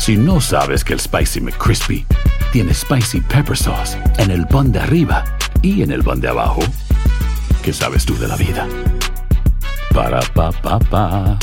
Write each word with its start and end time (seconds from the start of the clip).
Si 0.00 0.16
no 0.16 0.40
sabes 0.40 0.82
que 0.82 0.94
el 0.94 0.98
Spicy 0.98 1.42
McCrispy 1.42 2.06
tiene 2.54 2.72
Spicy 2.72 3.20
Pepper 3.20 3.54
Sauce 3.54 3.98
en 4.16 4.30
el 4.30 4.46
pan 4.46 4.72
de 4.72 4.80
arriba 4.80 5.22
y 5.60 5.82
en 5.82 5.90
el 5.90 6.02
pan 6.02 6.22
de 6.22 6.28
abajo, 6.28 6.62
¿qué 7.62 7.70
sabes 7.70 8.06
tú 8.06 8.16
de 8.18 8.26
la 8.26 8.36
vida? 8.36 8.66
Para, 9.92 10.20
pa, 10.32 10.52
pa, 10.52 10.78
pa. 10.78 11.38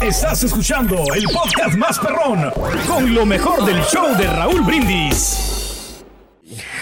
Estás 0.00 0.42
escuchando 0.42 1.04
el 1.14 1.24
podcast 1.32 1.76
más 1.76 2.00
perrón 2.00 2.50
con 2.88 3.14
lo 3.14 3.24
mejor 3.24 3.64
del 3.64 3.80
show 3.84 4.16
de 4.16 4.26
Raúl 4.26 4.62
Brindis. 4.62 6.02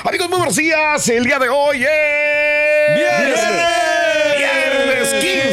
Amigos, 0.02 0.30
muy 0.30 0.38
buenos 0.38 0.56
días. 0.56 1.06
El 1.10 1.24
día 1.24 1.38
de 1.38 1.50
hoy 1.50 1.84
es. 1.84 2.96
Viernes 2.96 3.59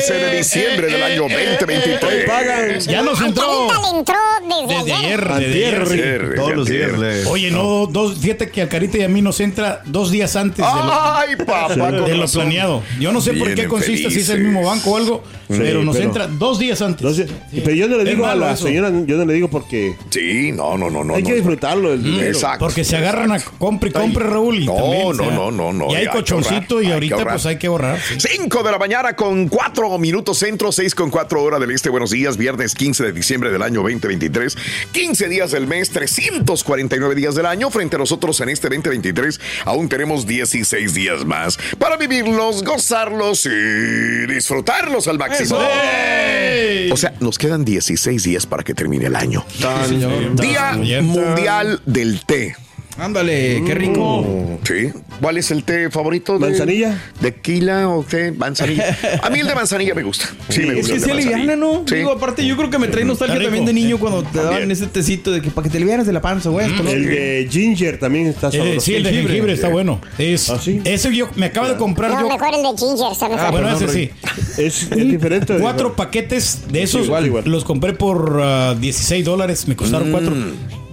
15 0.08 0.14
de 0.26 0.38
diciembre 0.38 0.88
del 0.88 1.04
año 1.04 1.22
2023. 1.24 2.86
Ya 2.88 3.02
nos 3.02 3.22
entró. 3.22 3.68
le 3.68 3.98
entró 4.00 4.16
desde, 4.48 4.74
Desde 4.78 4.94
ayer. 4.94 5.32
ayer, 5.32 5.40
desde 5.40 5.66
ayer, 5.66 5.88
sí. 5.88 5.94
Ayer, 5.94 6.36
Todos 6.36 6.56
los 6.56 6.68
días 6.68 6.92
Oye, 7.30 7.52
no, 7.52 7.88
dos, 7.88 8.18
fíjate 8.20 8.50
que 8.50 8.62
al 8.62 8.70
Carita 8.70 8.98
y 8.98 9.04
a 9.04 9.10
mí 9.10 9.22
nos 9.22 9.40
entra 9.40 9.82
dos 9.86 10.12
días 10.12 10.36
antes 10.36 10.58
de 10.58 10.64
lo, 10.64 10.94
Ay, 11.14 11.36
papá. 11.36 11.68
con 11.76 11.92
de 12.06 12.16
lo 12.16 12.22
razón. 12.22 12.44
planeado. 12.44 12.84
Yo 13.00 13.12
no 13.12 13.22
sé 13.22 13.34
por 13.34 13.54
qué 13.54 13.68
consiste, 13.68 14.10
si 14.12 14.20
es 14.20 14.30
el 14.30 14.42
mismo 14.44 14.64
banco 14.64 14.92
o 14.92 14.98
algo, 14.98 15.24
pero 15.48 15.84
nos 15.84 15.96
pero- 15.96 16.08
entra 16.08 16.28
dos 16.28 16.60
días 16.60 16.82
antes. 16.82 17.16
Sí. 17.18 17.26
pero 17.64 17.72
yo 17.76 17.88
no 17.88 17.98
le 17.98 18.06
digo 18.10 18.26
a 18.26 18.36
la 18.36 18.54
eso. 18.54 18.68
señora, 18.68 18.90
yo 19.06 19.18
no 19.18 19.26
le 19.26 19.34
digo 19.34 19.50
porque 19.50 19.96
Sí, 20.10 20.52
no, 20.52 20.78
no, 20.78 20.90
no, 20.90 21.04
no. 21.04 21.16
hay 21.16 21.24
no. 21.24 21.30
que 21.30 21.36
disfrutarlo. 21.36 21.94
el 21.94 22.04
dinero. 22.04 22.28
Exacto. 22.28 22.66
Porque 22.66 22.84
se 22.84 22.96
agarran 22.98 23.32
a 23.32 23.40
compre 23.40 23.90
y 23.90 23.94
compre, 23.94 24.24
Raúl. 24.26 24.60
Y 24.60 24.66
No, 24.66 24.76
también, 24.76 25.02
no, 25.04 25.08
o 25.08 25.14
sea, 25.16 25.32
no, 25.32 25.52
no, 25.52 25.74
no, 25.74 25.92
Y 25.92 25.96
hay 25.96 26.08
cochoncito 26.08 26.82
y 26.82 26.92
ahorita 26.92 27.24
pues 27.24 27.46
hay 27.46 27.58
que 27.58 27.68
sí. 28.18 28.28
5 28.38 28.64
de 28.64 28.72
la 28.72 28.78
mañana 28.78 29.16
con 29.16 29.48
4 29.98 30.00
minutos 30.00 30.38
centro, 30.38 30.72
6 30.72 30.94
con 30.94 31.10
4 31.10 31.42
horas 31.42 31.60
del 31.60 31.72
este. 31.72 31.90
Buenos 31.90 32.12
días, 32.12 32.38
viernes 32.38 32.76
15 32.76 33.04
de 33.06 33.12
diciembre 33.14 33.50
del 33.52 33.64
año 33.64 33.82
2023. 33.82 34.56
15 34.92 35.28
días 35.28 35.50
del 35.52 35.66
mes, 35.66 35.90
349 35.90 37.16
días 37.16 37.34
del 37.34 37.48
año. 37.48 37.72
Frente 37.72 37.96
a 37.96 38.00
nosotros 38.00 38.40
en 38.42 38.50
este 38.50 38.70
2023 38.70 39.40
aún 39.66 39.90
tenemos 39.90 40.28
16 40.28 40.94
días 40.94 41.26
más 41.26 41.58
para 41.80 41.98
vivirlos, 41.98 42.64
gozarlos 42.64 43.48
y 43.48 44.28
disfrutarlos 44.32 45.08
al 45.08 45.18
máximo. 45.18 45.58
O 46.92 46.98
sea, 46.98 47.14
nos 47.20 47.40
quedan 47.40 47.66
16 47.66 48.22
días 48.24 48.46
para 48.46 48.64
que 48.64 48.76
termine 48.76 49.08
el 49.08 49.16
año. 49.16 49.44
Tan- 49.60 50.36
Día 50.36 50.70
Ayer. 50.74 51.02
Mundial 51.02 51.82
del 51.88 52.22
Té. 52.24 52.56
Ándale, 53.00 53.64
qué 53.66 53.74
rico. 53.74 54.60
Sí. 54.64 54.92
¿Cuál 55.22 55.38
es 55.38 55.52
el 55.52 55.64
té 55.64 55.90
favorito? 55.90 56.34
de- 56.40 56.48
¿Manzanilla? 56.48 57.02
¿Tequila 57.22 57.90
o 57.90 58.04
té? 58.04 58.32
Manzanilla. 58.32 58.96
A 59.24 59.30
mí 59.30 59.40
el 59.40 59.48
de 59.48 59.56
manzanilla 59.56 59.96
me 59.96 60.04
gusta. 60.04 60.26
Sí, 60.50 60.62
me 60.62 60.70
Es 60.70 60.76
gusta. 60.76 60.88
que 60.90 60.94
el 60.96 61.00
se 61.02 61.06
de 61.08 61.12
aliviana, 61.14 61.56
¿no? 61.56 61.84
Sí. 61.88 61.96
Digo, 61.96 62.12
aparte, 62.12 62.46
yo 62.46 62.56
creo 62.58 62.70
que 62.70 62.78
me 62.78 62.88
trae 62.88 63.04
nostalgia 63.06 63.42
también 63.42 63.66
de 63.66 63.74
niño 63.74 63.98
cuando 63.98 64.24
te 64.24 64.38
daban 64.38 64.52
También. 64.54 64.72
ese 64.72 64.88
tecito 64.88 65.32
de 65.32 65.42
que 65.42 65.50
para 65.50 65.64
que 65.66 65.70
te 65.72 65.78
aliviaras 65.78 66.06
de 66.06 66.14
la 66.14 66.22
panza, 66.22 66.50
güey. 66.50 66.68
El 66.68 67.06
de 67.06 67.48
ginger 67.50 68.00
también 68.00 68.28
está 68.28 68.50
Eh, 68.50 68.52
sabroso. 68.52 68.80
sí, 68.82 68.96
el 68.96 69.04
de 69.04 69.10
jengibre. 69.10 69.34
jengibre 69.34 69.54
está 69.54 69.70
bueno. 69.70 70.00
Es, 70.18 70.50
¿Ah, 70.50 70.60
sí? 70.62 70.82
Ese 70.84 71.16
yo 71.16 71.30
me 71.36 71.48
acabo 71.48 71.68
de 71.68 71.76
comprar 71.78 72.12
No, 72.12 72.22
yo. 72.22 72.30
mejor 72.30 72.54
el 72.54 72.62
de 72.64 72.70
Ginger, 72.78 73.12
está 73.12 73.30
mejor. 73.30 73.46
Ah, 73.46 73.52
bueno, 73.52 73.76
ese 73.76 73.88
sí. 73.88 74.10
Es, 74.58 74.84
es 74.84 74.90
diferente. 74.92 75.54
de- 75.54 75.60
Cuatro 75.60 75.96
paquetes 75.96 76.62
de 76.72 76.84
esos. 76.84 77.06
igual, 77.06 77.26
igual. 77.26 77.44
Los 77.46 77.64
compré 77.66 77.94
por 77.94 78.40
ah, 78.44 78.76
16 78.80 79.26
dólares. 79.26 79.68
Me 79.68 79.76
costaron 79.76 80.12
cuatro. 80.12 80.34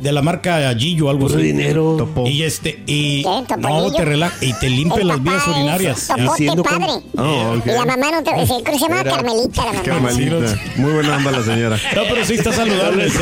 De 0.05 0.13
la 0.13 0.21
marca 0.21 0.71
Gillo, 0.77 1.09
algo 1.09 1.29
así. 1.29 1.37
dinero. 1.37 1.97
Y 2.27 2.43
este, 2.43 2.79
y 2.87 3.23
¿Qué? 3.23 3.57
no, 3.57 3.91
te 3.91 4.05
relaja 4.05 4.37
y 4.43 4.53
te 4.53 4.69
limpia 4.69 5.03
las 5.03 5.23
vías 5.23 5.47
urinarias. 5.49 6.11
Haciendo 6.11 6.63
padre. 6.63 6.89
Ah, 7.17 7.55
ok. 7.57 7.67
Y 7.67 7.71
la 7.71 7.87
mamá 7.87 8.11
no 8.11 8.23
te... 8.23 8.31
Se, 8.47 8.79
llama 8.79 9.01
Era- 9.01 9.11
Carmelita, 9.13 9.65
la 9.65 9.73
mamá. 9.73 9.83
Carmelita. 9.83 10.61
Muy 10.77 10.93
buena 10.93 11.17
onda 11.17 11.31
la 11.31 11.43
señora. 11.43 11.79
No, 11.97 12.03
pero 12.11 12.23
sí 12.27 12.35
está 12.35 12.53
saludable. 12.53 13.09
sí. 13.09 13.17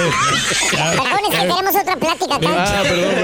Ya, 0.73 0.91
Perdón, 0.91 1.07
es 1.31 1.31
que 1.31 1.47
tenemos 1.47 1.77
otra 1.81 1.97
plática 1.97 2.35
acá. 2.35 2.49
Ah, 2.51 2.83
perdón, 2.83 3.15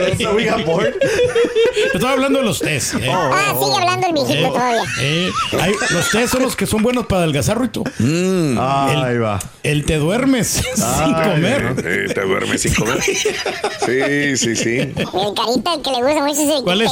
perdón. 0.56 0.84
Estaba 1.94 2.12
hablando 2.12 2.38
de 2.38 2.44
los 2.44 2.60
test. 2.60 2.94
eh. 2.94 3.10
Ah, 3.12 3.54
sigue 3.58 3.76
hablando 3.76 4.06
el 4.06 4.12
viejito 4.12 4.34
Eh, 4.38 4.50
todavía. 4.52 4.82
eh, 5.00 5.30
hay- 5.60 5.74
los 5.90 6.10
test 6.10 6.32
son 6.32 6.42
los 6.42 6.54
que 6.54 6.66
son 6.66 6.82
buenos 6.84 7.06
para 7.06 7.22
adelgazar, 7.22 7.58
Ruito. 7.58 7.82
Ahí 7.98 9.18
va. 9.18 9.40
El 9.64 9.84
te 9.84 9.96
duermes 9.96 10.62
sin 10.76 11.12
comer. 11.12 11.74
Sí, 11.76 12.14
te 12.14 12.20
duermes 12.20 12.62
sin 12.62 12.74
comer. 12.74 12.98
Sí, 13.86 14.36
sí, 14.36 14.56
sí. 14.56 14.76
El 14.78 14.94
carita 14.94 15.70
que 15.82 15.90
le 15.90 16.02
gusta 16.02 16.22
mucho 16.26 16.40
es 16.42 16.56
el 16.58 16.62
¿Cuál 16.62 16.82
es? 16.82 16.90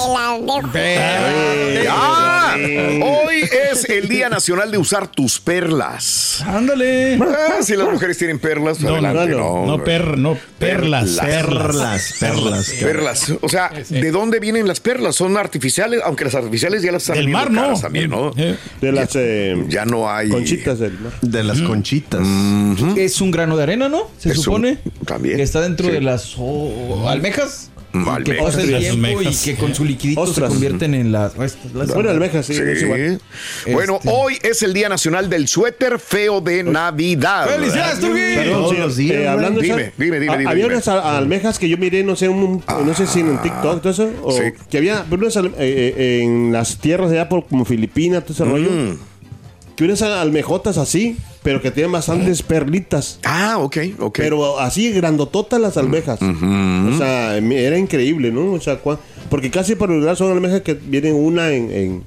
te. 0.73 1.87
Ah, 1.89 2.55
hoy 2.57 3.43
es 3.73 3.89
el 3.91 4.09
Día 4.09 4.29
Nacional 4.29 4.71
de 4.71 4.79
usar 4.79 5.09
tus 5.09 5.39
perlas. 5.41 6.43
Ándale. 6.47 7.19
Ah, 7.21 7.63
si 7.63 7.77
las 7.77 7.89
mujeres 7.91 8.17
tienen 8.19 8.39
perlas, 8.39 8.81
No, 8.81 8.91
no, 9.01 9.09
adelante, 9.09 9.35
no, 9.35 9.67
No, 9.67 9.85
per, 9.85 10.17
no 10.19 10.37
perlas. 10.59 11.19
Perlas. 11.21 12.15
Perlas. 12.19 12.71
Perlas. 12.81 13.33
O 13.41 13.49
sea, 13.49 13.71
¿de 13.89 14.11
dónde 14.11 14.41
vienen 14.41 14.67
las 14.67 14.81
perlas? 14.81 15.17
¿Son 15.17 15.37
artificiales? 15.37 16.01
Aunque 16.05 16.25
las 16.25 16.35
artificiales 16.35 16.83
ya 16.83 16.93
las 16.93 17.03
están 17.03 17.17
Del 17.17 17.29
mar, 17.29 17.51
¿no? 17.51 17.79
también, 17.79 18.11
¿no? 18.11 18.33
Eh, 18.37 18.57
De 18.81 18.93
las 18.93 19.11
eh, 19.15 19.55
Ya 19.69 19.85
no 19.85 20.11
hay. 20.11 20.29
conchitas 20.29 20.79
del 20.79 20.99
mar. 20.99 21.13
De 21.21 21.45
las 21.45 21.61
conchitas. 21.61 22.27
Es 22.97 23.21
un 23.21 23.31
grano 23.31 23.57
de 23.57 23.63
arena, 23.63 23.89
¿no? 23.89 24.09
Se 24.19 24.31
Es 24.31 24.39
un- 24.39 24.45
supone. 24.45 24.79
también, 25.05 25.37
Que 25.37 25.43
está 25.43 25.61
dentro 25.61 25.87
sí. 25.87 25.93
de 25.93 26.01
las 26.01 26.35
oh, 26.47 27.09
almejas. 27.09 27.71
Mm, 27.93 28.05
Que 28.05 28.11
almejas. 28.11 28.45
pasa 28.45 28.61
el 28.63 28.79
tiempo 28.79 29.23
y 29.23 29.35
que 29.35 29.55
con 29.57 29.75
su 29.75 29.85
liquidito 29.85 30.21
Ostras. 30.21 30.49
se 30.49 30.55
convierten 30.55 30.93
en 30.95 31.13
las... 31.13 31.35
Bueno, 31.95 32.11
almejas, 32.11 32.45
sí. 32.45 32.55
Sí. 32.55 32.61
es 32.61 32.83
igual. 32.83 33.21
Bueno, 33.73 33.97
Este. 33.97 34.09
hoy 34.13 34.39
es 34.43 34.63
el 34.63 34.75
Día 34.75 34.89
Nacional 34.91 35.31
del 35.31 35.49
Suéter 35.49 35.99
Feo 35.99 36.41
de 36.43 36.63
Navidad. 36.63 37.47
¡Felicidades, 37.49 38.01
Turgui! 38.01 38.21
Eh, 38.21 38.55
güey. 38.55 39.27
hablando 39.27 39.61
de 39.61 39.67
Dime, 39.67 39.83
esas- 39.85 39.95
dime, 39.97 40.21
dime, 40.21 40.33
Había 40.35 40.55
dime. 40.65 40.67
unas 40.75 40.89
almejas 40.89 41.59
que 41.59 41.69
yo 41.71 41.79
miré, 41.79 42.03
no 42.03 42.17
sé, 42.17 42.29
un- 42.29 42.63
no 42.85 42.95
sé 42.95 43.07
si 43.07 43.21
en 43.21 43.41
TikTok, 43.41 43.81
todo 43.81 43.91
eso, 43.93 44.11
o 44.23 44.33
Sí. 44.33 44.43
que 44.71 44.77
había 44.79 45.05
unas 45.11 45.37
eh, 45.37 45.51
eh, 45.59 46.21
en 46.23 46.53
las 46.53 46.77
tierras 46.79 47.11
de 47.11 47.21
allá 47.21 47.29
por 47.31 47.47
como 47.47 47.65
Filipinas, 47.65 48.25
todo 48.25 48.35
ese 48.35 48.45
rollo, 48.45 48.71
Mm. 48.71 48.99
Que 49.77 49.85
unas 49.85 50.01
almejotas 50.03 50.79
así, 50.79 51.17
pero 51.43 51.61
que 51.63 51.71
tienen 51.71 51.93
bastantes 51.93 52.43
perlitas. 52.43 53.21
Ah, 53.25 53.59
ok, 53.59 53.77
ok. 54.01 54.19
Pero 54.19 54.59
así 54.59 54.91
grandototas 54.93 55.61
las 55.61 55.77
almejas. 55.77 56.19
O 56.23 56.97
sea, 56.99 57.39
me- 57.43 57.63
era 57.63 57.79
increíble, 57.79 58.33
¿no? 58.33 58.53
O 58.53 58.61
sea, 58.61 58.83
cua- 58.83 58.99
porque 59.31 59.51
casi 59.51 59.75
por 59.75 59.89
lo 59.91 59.97
general 59.97 60.17
son 60.17 60.33
almejas 60.33 60.63
que 60.63 60.75
vienen 60.75 61.15
una 61.15 61.51
en, 61.53 61.71
en- 61.71 62.03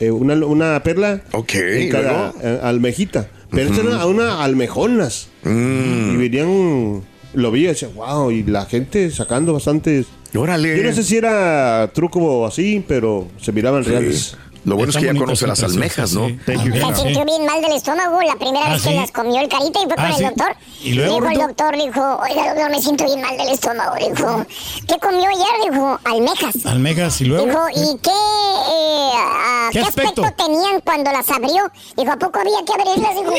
eh, 0.00 0.10
una, 0.10 0.34
una 0.44 0.82
perla 0.82 1.22
Ok, 1.32 1.54
en 1.54 1.82
¿y 1.84 1.88
cada 1.88 2.32
eh, 2.42 2.58
almejita. 2.62 3.28
Pero 3.50 3.70
estas 3.70 3.86
eran 3.86 4.08
una 4.08 4.42
almejonas. 4.42 5.28
Mm. 5.44 6.14
Y 6.14 6.16
venían, 6.16 7.02
lo 7.34 7.50
vi 7.52 7.60
y 7.60 7.66
decía, 7.66 7.88
wow, 7.94 8.32
y 8.32 8.42
la 8.42 8.66
gente 8.66 9.08
sacando 9.12 9.52
bastantes. 9.52 10.06
Órale. 10.34 10.76
Yo 10.76 10.82
no 10.82 10.92
sé 10.92 11.04
si 11.04 11.16
era 11.16 11.88
truco 11.94 12.18
o 12.18 12.44
así, 12.46 12.84
pero 12.88 13.28
se 13.40 13.52
miraban 13.52 13.84
reales. 13.84 14.36
Lo 14.64 14.76
bueno 14.76 14.90
es 14.90 14.96
que 14.96 15.04
ya 15.04 15.14
conoce 15.14 15.46
las 15.46 15.62
almejas, 15.62 16.12
¿no? 16.14 16.26
sí. 16.28 16.38
Se 16.46 16.94
sintió 16.96 17.24
bien 17.24 17.44
mal 17.46 17.60
del 17.60 17.72
estómago 17.72 18.20
la 18.22 18.34
primera 18.36 18.66
Ah, 18.66 18.72
vez 18.74 18.82
que 18.82 18.88
¿sí? 18.90 18.94
las 18.96 19.10
comió 19.10 19.40
el 19.40 19.48
carita 19.48 19.80
y 19.80 19.84
fue 19.84 19.94
con 19.96 20.04
Ah, 20.04 20.14
el 20.16 20.22
doctor. 20.24 20.56
¿Y 20.82 20.92
luego, 20.92 21.14
dijo 21.14 21.28
el 21.32 21.38
doctor, 21.38 21.76
dijo, 21.76 22.18
oiga 22.22 22.48
doctor, 22.54 22.70
me 22.70 22.80
siento 22.80 23.04
bien 23.04 23.20
mal 23.20 23.36
del 23.36 23.48
estómago. 23.48 23.94
Dijo, 23.96 24.46
¿qué 24.88 24.98
comió 24.98 25.28
ayer? 25.28 25.70
Dijo, 25.70 25.98
almejas. 26.04 26.66
Almejas 26.66 27.20
y 27.20 27.24
luego. 27.26 27.46
Dijo, 27.46 27.68
¿y 27.70 27.98
qué, 27.98 28.10
eh, 28.10 29.10
ah, 29.14 29.68
¿Qué 29.72 29.80
qué 29.80 29.86
aspecto? 29.86 30.22
aspecto? 30.24 30.44
tenían 30.44 30.80
cuando 30.80 31.12
las 31.12 31.28
abrió? 31.30 31.70
Dijo, 31.96 32.12
¿a 32.12 32.16
poco 32.16 32.38
había 32.40 32.58
que 32.66 32.72
abrirlas? 32.72 33.14
Dijo, 33.16 33.32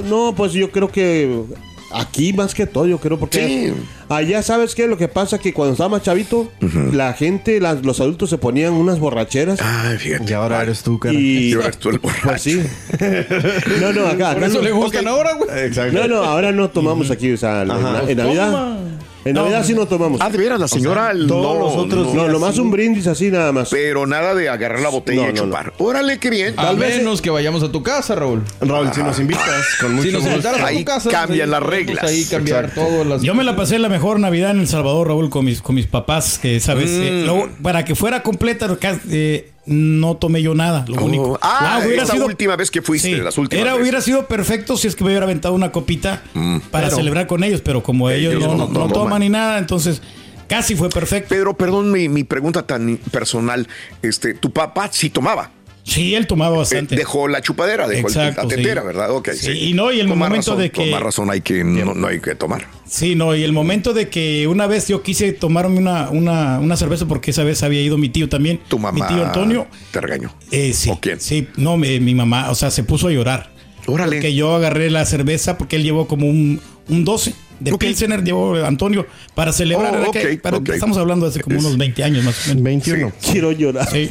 No, 0.05 0.33
pues 0.35 0.53
yo 0.53 0.71
creo 0.71 0.91
que 0.91 1.43
aquí 1.93 2.33
más 2.33 2.53
que 2.53 2.65
todo, 2.65 2.85
yo 2.87 2.97
creo, 2.99 3.19
porque 3.19 3.47
Sí. 3.47 3.73
allá 4.09 4.41
sabes 4.43 4.75
qué, 4.75 4.87
lo 4.87 4.97
que 4.97 5.07
pasa 5.07 5.37
que 5.39 5.53
cuando 5.53 5.73
estaba 5.73 5.89
más 5.89 6.01
chavito, 6.03 6.51
la 6.91 7.13
gente, 7.13 7.59
las- 7.59 7.83
los 7.85 7.99
adultos 7.99 8.29
se 8.29 8.37
ponían 8.37 8.73
unas 8.73 8.99
borracheras. 8.99 9.59
Ay, 9.61 9.97
fíjate. 9.97 10.31
Y 10.31 10.33
ahora 10.33 10.61
eres 10.61 10.83
tú, 10.83 10.99
cara. 10.99 11.13
Y, 11.13 11.49
Y 11.49 11.53
ahora 11.53 11.67
eres 11.67 11.77
tú 11.79 11.89
el 11.89 11.99
borracho. 11.99 12.23
pues 12.29 12.41
sí. 12.41 12.61
no, 13.81 13.93
no, 13.93 14.05
acá, 14.07 14.33
Por 14.33 14.37
acá 14.37 14.45
eso 14.47 14.57
no. 14.57 14.61
le 14.63 14.71
gustan 14.71 15.07
ahora, 15.07 15.33
güey. 15.33 15.49
Exacto. 15.65 15.93
No, 15.99 16.07
no, 16.07 16.23
ahora 16.23 16.51
no 16.51 16.69
tomamos 16.69 17.11
aquí, 17.11 17.31
o 17.31 17.37
sea, 17.37 17.63
en, 17.63 17.71
en 18.09 18.17
Navidad. 18.17 18.51
Toma. 18.51 18.77
En 19.25 19.33
Navidad 19.35 19.63
sí 19.65 19.73
no 19.73 19.85
tomamos. 19.85 20.19
Ah, 20.21 20.29
de 20.29 20.37
veras, 20.37 20.59
la 20.59 20.67
señora. 20.67 21.11
todos 21.27 21.27
no, 21.57 21.59
los 21.59 21.75
otros 21.77 22.07
no, 22.07 22.13
no, 22.13 22.21
días 22.23 22.33
nomás 22.33 22.55
sí. 22.55 22.61
un 22.61 22.71
brindis 22.71 23.07
así 23.07 23.31
nada 23.31 23.51
más. 23.53 23.69
Pero 23.69 24.05
nada 24.05 24.35
de 24.35 24.49
agarrar 24.49 24.81
la 24.81 24.89
botella 24.89 25.23
No, 25.23 25.29
y 25.29 25.33
no, 25.33 25.41
no. 25.41 25.47
chupar. 25.47 25.73
Órale, 25.77 26.19
qué 26.19 26.29
bien. 26.29 26.53
A 26.57 26.63
Tal 26.63 26.77
vez- 26.77 26.97
menos 26.97 27.21
que 27.21 27.29
vayamos 27.29 27.63
a 27.63 27.71
tu 27.71 27.81
casa, 27.83 28.15
Raúl. 28.15 28.43
Raúl, 28.59 28.91
si 28.93 29.01
nos 29.01 29.17
invitas, 29.19 29.45
con 29.79 29.93
mucho 29.93 30.07
Si 30.07 30.11
nos 30.13 30.21
gusto. 30.23 30.35
invitaras 30.35 30.61
a 30.61 30.67
Ahí 30.67 30.79
tu 30.79 30.85
casa, 30.85 31.09
cambian 31.09 31.47
ahí 31.47 31.51
las 31.51 31.63
reglas. 31.63 32.03
Ahí 32.03 32.25
cambiar 32.25 32.71
todo. 32.73 33.03
Las... 33.05 33.21
Yo 33.21 33.33
me 33.33 33.43
la 33.45 33.55
pasé 33.55 33.79
la 33.79 33.87
mejor 33.89 34.19
Navidad 34.19 34.51
en 34.51 34.59
El 34.59 34.67
Salvador, 34.67 35.07
Raúl, 35.07 35.29
con 35.29 35.45
mis, 35.45 35.61
con 35.61 35.75
mis 35.75 35.87
papás, 35.87 36.37
que 36.37 36.59
sabes, 36.59 36.89
Eh, 36.91 37.23
lo- 37.25 37.49
para 37.61 37.85
que 37.85 37.95
fuera 37.95 38.23
completa, 38.23 38.77
eh, 39.09 39.51
no 39.65 40.15
tomé 40.17 40.41
yo 40.41 40.53
nada, 40.55 40.83
lo 40.87 40.97
Oh, 41.01 41.05
único. 41.05 41.39
ah, 41.41 41.81
esa 41.85 42.15
última 42.15 42.55
vez 42.55 42.69
que 42.69 42.81
fuiste, 42.81 43.17
las 43.17 43.37
últimas 43.37 43.65
Era, 43.65 43.75
hubiera 43.75 44.01
sido 44.01 44.27
perfecto 44.27 44.75
si 44.77 44.87
es 44.87 44.95
que 44.95 45.03
me 45.03 45.11
hubiera 45.11 45.25
aventado 45.25 45.53
una 45.53 45.71
copita 45.71 46.21
para 46.71 46.87
Pero- 46.87 46.97
celebrar 46.97 47.27
con 47.27 47.43
ellos, 47.43 47.61
pero 47.61 47.81
como 47.83 48.09
ellos, 48.09 48.33
Ellos 48.33 48.43
no, 48.47 48.55
no 48.57 48.67
no 48.67 48.73
toman. 48.73 48.91
toman 48.93 49.19
ni 49.21 49.29
nada, 49.29 49.57
entonces 49.59 50.01
casi 50.47 50.75
fue 50.75 50.89
perfecto. 50.89 51.29
Pedro, 51.29 51.55
perdón 51.55 51.91
mi, 51.91 52.09
mi 52.09 52.23
pregunta 52.25 52.67
tan 52.67 52.97
personal. 53.11 53.67
Este, 54.01 54.33
tu 54.33 54.51
papá 54.51 54.89
sí 54.91 55.09
tomaba. 55.09 55.49
Sí, 55.85 56.15
él 56.15 56.27
tomaba 56.27 56.55
Eh, 56.55 56.59
bastante. 56.59 56.95
dejó 56.95 57.27
la 57.27 57.41
chupadera, 57.41 57.87
dejó 57.87 58.07
el- 58.07 58.13
Exacto, 58.13 58.43
la 58.43 58.47
tetera, 58.47 58.81
sí. 58.81 58.87
¿verdad? 58.87 59.11
Ok, 59.11 59.29
Sí, 59.33 59.51
y 59.51 59.73
no, 59.73 59.91
y 59.91 59.99
el 59.99 60.07
Con 60.07 60.17
momento 60.17 60.51
razón, 60.51 60.57
de 60.59 60.71
que- 60.71 60.81
Con 60.81 60.91
más 60.91 61.01
razón 61.03 61.29
hay 61.29 61.41
que, 61.41 61.63
no, 61.63 61.93
no 61.93 62.07
hay 62.07 62.19
que 62.21 62.35
tomar. 62.35 62.67
Sí, 62.87 63.15
no, 63.15 63.35
y 63.35 63.43
el 63.43 63.51
momento 63.51 63.93
de 63.93 64.07
que 64.07 64.47
una 64.47 64.65
vez 64.65 64.87
yo 64.87 65.03
quise 65.03 65.33
tomarme 65.33 65.77
una, 65.77 66.09
una, 66.09 66.59
una 66.59 66.77
cerveza 66.77 67.05
porque 67.05 67.31
esa 67.31 67.43
vez 67.43 67.63
había 67.63 67.81
ido 67.81 67.97
mi 67.97 68.07
tío 68.09 68.29
también. 68.29 68.59
Tu 68.69 68.79
mamá 68.79 69.07
Mi 69.07 69.13
tío 69.13 69.25
Antonio. 69.25 69.67
te 69.91 69.99
regañó. 69.99 70.33
Eh, 70.51 70.71
sí. 70.73 70.89
¿O 70.89 70.99
quién? 71.01 71.19
Sí, 71.19 71.47
no, 71.57 71.75
mi, 71.77 71.99
mi 71.99 72.15
mamá, 72.15 72.49
o 72.49 72.55
sea, 72.55 72.71
se 72.71 72.83
puso 72.83 73.07
a 73.07 73.11
llorar. 73.11 73.51
Órale. 73.85 74.19
Que 74.21 74.33
yo 74.33 74.55
agarré 74.55 74.89
la 74.89 75.05
cerveza 75.05 75.57
porque 75.57 75.75
él 75.75 75.83
llevó 75.83 76.07
como 76.07 76.27
un, 76.29 76.61
un 76.87 77.03
12 77.03 77.33
de 77.59 77.73
Ok. 77.73 77.81
Pilsener, 77.81 78.23
llevó 78.23 78.55
Antonio 78.63 79.05
para 79.35 79.51
celebrar. 79.51 79.89
Oh, 79.93 79.97
¿verdad 79.97 80.11
que- 80.11 80.33
ok, 80.35 80.41
para- 80.41 80.57
ok. 80.57 80.69
Estamos 80.69 80.97
hablando 80.97 81.25
de 81.25 81.31
hace 81.31 81.41
como 81.41 81.59
unos 81.59 81.77
20 81.77 82.03
años 82.05 82.23
más 82.23 82.45
o 82.45 82.49
menos. 82.49 82.63
21. 82.63 83.11
Quiero 83.21 83.51
llorar. 83.51 83.89
Sí. 83.91 84.09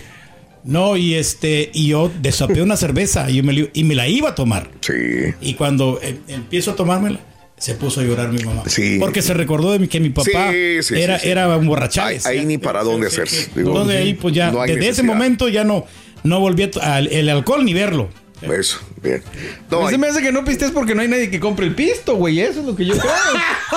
No, 0.64 0.96
y 0.96 1.14
este, 1.14 1.70
y 1.74 1.88
yo 1.88 2.10
desapé 2.20 2.62
una 2.62 2.76
cerveza 2.76 3.28
y, 3.30 3.42
me, 3.42 3.68
y 3.72 3.84
me 3.84 3.94
la 3.94 4.06
iba 4.08 4.30
a 4.30 4.34
tomar. 4.34 4.70
Sí. 4.80 4.92
Y 5.40 5.54
cuando 5.54 5.98
eh, 6.02 6.16
empiezo 6.28 6.70
a 6.72 6.76
tomármela, 6.76 7.20
se 7.56 7.74
puso 7.74 8.00
a 8.00 8.04
llorar 8.04 8.30
mi 8.32 8.42
mamá. 8.42 8.62
Sí. 8.66 8.96
Porque 9.00 9.22
se 9.22 9.34
recordó 9.34 9.72
de 9.72 9.78
mi, 9.78 9.88
que 9.88 10.00
mi 10.00 10.10
papá 10.10 10.50
Sí, 10.52 10.82
sí, 10.82 10.94
era, 11.00 11.16
era 11.18 11.56
un 11.56 11.66
borrachado. 11.66 12.08
Ahí- 12.08 12.18
ahí 12.24 12.44
ni 12.44 12.58
para 12.58 12.82
dónde 12.82 13.06
hacerse. 13.08 13.50
Digo, 13.54 13.70
Entonces 13.70 13.96
ahí 14.00 14.14
pues 14.14 14.34
ya, 14.34 14.50
no 14.50 14.62
desde 14.62 14.88
ese 14.88 15.02
momento 15.02 15.48
ya 15.48 15.62
no, 15.64 15.86
no 16.24 16.40
volví 16.40 16.68
a 16.80 16.98
el 17.00 17.28
alcohol 17.28 17.64
ni 17.64 17.72
verlo. 17.74 18.08
Eso, 18.42 18.78
bien. 19.02 19.22
No, 19.70 19.78
A 19.78 19.80
mí 19.80 19.86
hay- 19.86 19.92
se 19.92 19.98
me 19.98 20.06
hace 20.08 20.20
que 20.22 20.32
no 20.32 20.44
pistes 20.44 20.70
porque 20.72 20.94
no 20.94 21.02
hay 21.02 21.08
nadie 21.08 21.30
que 21.30 21.38
compre 21.38 21.66
el 21.66 21.74
pisto, 21.74 22.16
güey. 22.16 22.40
Eso 22.40 22.60
es 22.60 22.66
lo 22.66 22.74
que 22.74 22.84
yo 22.84 22.96
creo. 22.98 23.12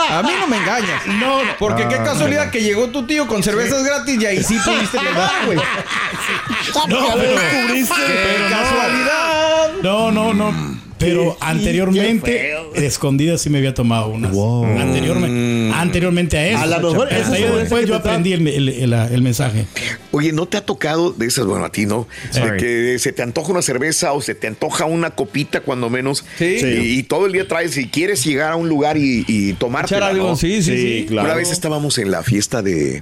A 0.10 0.24
mí 0.24 0.32
no 0.40 0.48
me 0.48 0.58
engañas. 0.58 1.06
No, 1.20 1.40
porque 1.60 1.84
Ah, 1.84 1.90
qué 1.90 1.98
casualidad 1.98 2.50
que 2.52 2.62
llegó 2.62 2.88
tu 2.90 3.06
tío 3.06 3.28
con 3.28 3.42
cervezas 3.44 3.84
gratis 3.84 4.22
y 4.22 4.26
ahí 4.26 4.44
sí 4.44 4.58
pudiste 4.64 4.98
tomar, 5.06 5.46
güey. 5.46 5.58
No, 6.88 6.98
pero, 7.16 7.36
¡Qué 7.74 7.86
casualidad! 8.50 9.70
no, 9.82 10.12
no, 10.12 10.34
no. 10.34 10.75
Pero 10.98 11.36
anteriormente, 11.42 12.54
escondida 12.76 13.38
sí 13.38 13.50
me 13.50 13.58
había 13.58 13.74
tomado 13.74 14.08
una. 14.10 14.30
Anteriormente, 14.82 15.72
anteriormente 15.76 16.38
a 16.38 16.48
eso. 16.48 16.60
A 16.60 16.66
lo 16.68 16.90
mejor 16.92 17.08
esa 17.10 17.18
Hasta 17.18 17.38
es 17.38 17.44
ahí 17.44 17.50
una 17.50 17.60
después 17.60 17.86
yo 17.88 17.96
aprendí 17.96 18.34
el, 18.34 18.48
el- 18.48 18.70
el- 18.70 18.94
el 18.94 19.22
mensaje. 19.22 19.66
Oye, 20.12 20.32
¿no 20.32 20.48
te 20.48 20.58
ha 20.58 20.62
tocado 20.66 21.12
de 21.12 21.26
esas, 21.28 21.46
bueno, 21.46 21.66
a 21.66 21.72
ti 21.72 21.86
no? 21.86 22.08
De 22.34 22.58
que 22.58 23.00
se 23.00 23.12
te 23.12 23.22
antoja 23.22 23.52
una 23.52 23.62
cerveza 23.62 24.14
o 24.14 24.22
se 24.22 24.36
te 24.36 24.48
antoja 24.48 24.86
una 24.86 25.12
copita 25.12 25.62
cuando 25.62 25.90
menos. 25.90 26.24
Sí. 26.38 26.58
Y, 26.64 27.00
y 27.00 27.04
todo 27.04 27.26
el 27.26 27.34
día 27.34 27.48
traes 27.48 27.78
y 27.78 27.88
quieres 27.90 28.24
llegar 28.24 28.52
a 28.54 28.56
un 28.56 28.70
lugar 28.70 28.98
y, 28.98 29.26
y 29.28 29.54
tomarte. 29.54 29.96
Echar 29.96 30.04
algo, 30.10 30.30
¿no? 30.30 30.36
sí, 30.36 30.64
sí, 30.64 30.78
sí. 30.78 31.06
claro. 31.10 31.28
Una 31.28 31.36
vez 31.36 31.52
estábamos 31.52 31.98
en 31.98 32.10
la 32.12 32.24
fiesta 32.24 32.62
de, 32.62 33.02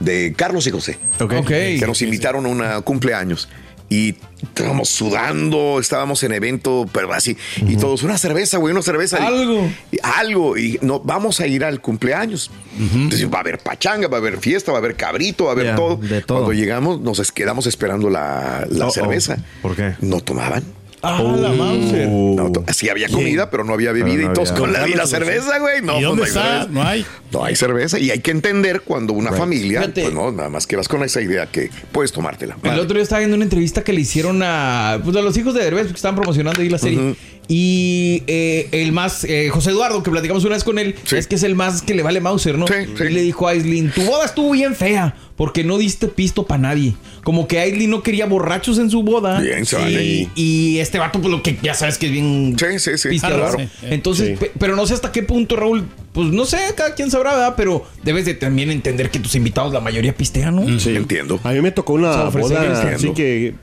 de 0.00 0.32
Carlos 0.36 0.66
y 0.66 0.70
José. 0.70 0.98
Ok. 1.20 1.34
Ok. 1.40 1.48
que 1.48 1.84
nos 1.86 2.00
invitaron 2.02 2.46
a 2.46 2.48
una 2.48 2.80
cumpleaños. 2.80 3.48
Y 3.90 4.16
estábamos 4.42 4.90
sudando, 4.90 5.80
estábamos 5.80 6.22
en 6.22 6.32
evento, 6.32 6.86
pero 6.92 7.12
así. 7.12 7.36
Y 7.66 7.76
todos, 7.76 8.02
una 8.02 8.18
cerveza, 8.18 8.58
güey, 8.58 8.72
una 8.72 8.82
cerveza. 8.82 9.16
Algo. 9.26 9.70
y 9.90 9.98
algo. 10.02 10.58
Y 10.58 10.78
no, 10.82 11.00
vamos 11.00 11.40
a 11.40 11.46
ir 11.46 11.64
al 11.64 11.80
cumpleaños. 11.80 12.50
Entonces 12.78 13.32
va 13.32 13.38
a 13.38 13.40
haber 13.40 13.58
pachanga, 13.58 14.06
va 14.08 14.18
a 14.18 14.20
haber 14.20 14.38
fiesta, 14.38 14.72
va 14.72 14.78
a 14.78 14.80
haber 14.80 14.94
cabrito, 14.94 15.44
va 15.44 15.50
a 15.50 15.52
haber 15.54 15.74
todo. 15.74 15.96
de 15.96 16.20
todo. 16.20 16.38
Cuando 16.38 16.52
llegamos, 16.52 17.00
nos 17.00 17.32
quedamos 17.32 17.66
esperando 17.66 18.10
la, 18.10 18.66
la 18.70 18.84
Oh, 18.86 18.88
oh. 18.88 18.92
cerveza. 18.92 19.38
¿Por 19.62 19.74
qué? 19.74 19.94
No 20.00 20.20
tomaban. 20.20 20.62
Ah, 21.02 21.22
la 21.22 21.50
Mauser. 21.50 22.08
No, 22.08 22.52
sí 22.72 22.88
había 22.88 23.08
comida, 23.08 23.50
pero 23.50 23.64
no 23.64 23.72
había 23.72 23.92
bebida. 23.92 24.24
No 24.24 24.30
y 24.30 24.34
todos 24.34 24.50
había. 24.50 24.60
con 24.60 24.72
la, 24.72 24.88
y 24.88 24.94
la 24.94 25.06
cerveza, 25.06 25.58
güey. 25.58 25.80
No, 25.82 25.92
¿Y 26.00 26.04
pues 26.04 26.04
dónde 26.04 26.16
no 26.16 26.22
hay 26.24 26.28
está? 26.28 26.42
cerveza. 26.42 26.68
No 26.72 26.82
hay. 26.82 27.06
No 27.32 27.44
hay 27.44 27.56
cerveza 27.56 27.98
y 27.98 28.10
hay 28.10 28.20
que 28.20 28.30
entender 28.30 28.80
cuando 28.82 29.12
una 29.12 29.32
familia, 29.32 29.80
Fíjate. 29.82 30.02
pues 30.02 30.14
no, 30.14 30.32
nada 30.32 30.48
más 30.48 30.66
que 30.66 30.76
vas 30.76 30.88
con 30.88 31.02
esa 31.04 31.20
idea 31.20 31.46
que 31.46 31.70
puedes 31.92 32.10
tomártela. 32.12 32.56
El 32.62 32.78
otro 32.78 32.94
día 32.94 33.02
estaba 33.02 33.18
viendo 33.20 33.36
una 33.36 33.44
entrevista 33.44 33.84
que 33.84 33.92
le 33.92 34.00
hicieron 34.00 34.42
a, 34.42 34.98
pues, 35.04 35.14
a 35.16 35.20
los 35.20 35.36
hijos 35.36 35.54
de 35.54 35.62
Derbez, 35.62 35.84
porque 35.84 35.96
estaban 35.96 36.16
promocionando 36.16 36.60
ahí 36.62 36.68
la 36.68 36.78
serie. 36.78 37.14
Y 37.50 38.22
eh, 38.26 38.68
el 38.72 38.92
más, 38.92 39.24
eh, 39.24 39.48
José 39.50 39.70
Eduardo, 39.70 40.02
que 40.02 40.10
platicamos 40.10 40.44
una 40.44 40.54
vez 40.56 40.64
con 40.64 40.78
él, 40.78 40.94
Sí. 41.04 41.16
es 41.16 41.26
que 41.26 41.36
es 41.36 41.42
el 41.42 41.54
más 41.54 41.80
que 41.82 41.94
le 41.94 42.02
vale 42.02 42.20
Mauser, 42.20 42.58
¿no? 42.58 42.66
Sí, 42.66 42.74
sí. 42.96 43.04
Y 43.04 43.08
le 43.10 43.22
dijo 43.22 43.48
a 43.48 43.52
Aislinn, 43.52 43.90
tu 43.90 44.02
boda 44.02 44.26
estuvo 44.26 44.50
bien 44.52 44.74
fea, 44.74 45.14
porque 45.38 45.64
no 45.64 45.78
diste 45.78 46.08
pisto 46.08 46.44
para 46.46 46.60
nadie. 46.60 46.92
Como 47.24 47.48
que 47.48 47.58
Aislinn 47.60 47.88
no 47.90 48.02
quería 48.02 48.26
borrachos 48.26 48.76
en 48.78 48.90
su 48.90 49.02
boda. 49.02 49.40
Bien, 49.40 49.64
se 49.64 49.76
y, 49.78 49.82
vale. 49.82 50.28
y 50.34 50.78
este 50.80 50.98
vato, 50.98 51.18
pues 51.20 51.30
lo 51.32 51.42
que 51.42 51.56
ya 51.62 51.72
sabes 51.72 51.96
que 51.96 52.06
es 52.06 52.12
bien 52.12 52.54
Sí, 52.58 52.78
sí, 52.78 52.98
sí. 52.98 53.08
pisteador. 53.08 53.54
claro. 53.56 53.70
Sí. 53.80 53.86
Entonces, 53.88 54.28
Sí. 54.30 54.34
pe- 54.44 54.52
pero 54.58 54.76
no 54.76 54.86
sé 54.86 54.92
hasta 54.94 55.10
qué 55.12 55.22
punto, 55.22 55.56
Raúl, 55.56 55.86
pues 56.12 56.26
no 56.28 56.44
sé, 56.44 56.58
cada 56.76 56.94
quien 56.94 57.10
sabrá, 57.10 57.30
¿verdad? 57.32 57.54
Pero 57.56 57.86
debes 58.02 58.26
de 58.26 58.34
también 58.34 58.70
entender 58.70 59.10
que 59.10 59.20
tus 59.20 59.34
invitados, 59.36 59.72
la 59.72 59.80
mayoría 59.80 60.14
pistean, 60.14 60.56
¿no? 60.56 60.78
Sí, 60.80 60.94
entiendo. 60.96 61.40
A 61.44 61.52
mí 61.52 61.60
me 61.62 61.70
tocó 61.70 61.92
una 61.94 62.10
O 62.10 62.14
sea, 62.14 62.24
ofrecer 62.24 62.58
boda 62.58 62.94
así 62.96 63.10
que, 63.12 63.54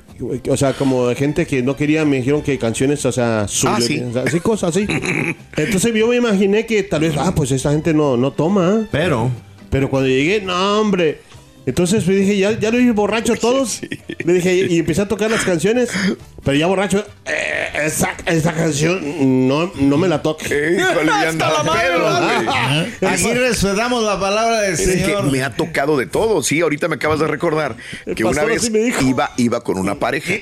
o 0.49 0.55
sea, 0.55 0.71
como 0.71 1.07
de 1.07 1.15
gente 1.15 1.45
que 1.45 1.61
no 1.61 1.75
quería, 1.75 2.05
me 2.05 2.15
dijeron 2.17 2.41
que 2.41 2.57
canciones, 2.57 3.05
o 3.05 3.11
sea, 3.11 3.41
Ah, 3.41 3.47
sí. 3.81 3.99
o 3.99 4.13
sea, 4.13 4.23
así 4.23 4.39
cosas 4.39 4.69
así. 4.75 4.87
Entonces 5.57 5.93
yo 5.93 6.07
me 6.07 6.15
imaginé 6.15 6.65
que 6.65 6.83
tal 6.83 7.01
vez, 7.01 7.15
ah, 7.17 7.33
pues 7.35 7.51
esta 7.51 7.71
gente 7.71 7.93
no, 7.93 8.15
no 8.15 8.31
toma. 8.31 8.79
¿eh? 8.81 8.87
Pero, 8.91 9.29
Pero 9.69 9.89
cuando 9.89 10.07
llegué, 10.07 10.39
no, 10.39 10.79
hombre. 10.79 11.19
Entonces 11.65 12.05
me 12.07 12.15
dije, 12.15 12.37
ya, 12.37 12.57
ya 12.59 12.71
lo 12.71 12.77
vi 12.77 12.89
borracho 12.91 13.33
a 13.33 13.35
todos. 13.41 13.81
Le 14.23 14.33
dije, 14.33 14.55
y 14.69 14.79
empecé 14.79 15.01
a 15.01 15.07
tocar 15.07 15.31
las 15.31 15.43
canciones. 15.43 15.89
Pero 16.45 16.57
ya 16.57 16.67
borracho, 16.67 17.03
eh, 17.25 17.69
esa, 17.85 18.15
esa 18.27 18.53
canción 18.53 19.47
no, 19.47 19.71
no 19.75 19.97
me 19.97 20.07
la 20.07 20.21
toque. 20.21 20.45
Eh, 20.49 20.77
híjole, 20.79 21.07
ya 21.07 21.29
andaba 21.29 21.63
pedo, 21.63 21.99
güey. 23.01 23.11
aquí 23.13 23.33
respetamos 23.33 24.03
la 24.03 24.19
palabra 24.19 24.61
del 24.61 24.73
Es 24.75 24.79
que 24.81 25.05
Señor. 25.05 25.31
me 25.31 25.43
ha 25.43 25.55
tocado 25.55 25.97
de 25.97 26.05
todo. 26.05 26.43
Sí, 26.43 26.61
ahorita 26.61 26.87
me 26.87 26.95
acabas 26.95 27.19
de 27.19 27.25
recordar 27.27 27.75
que 28.15 28.23
una 28.23 28.43
vez 28.43 28.71
iba, 29.01 29.31
iba 29.37 29.61
con 29.61 29.79
una 29.79 29.95
pareja. 29.95 30.35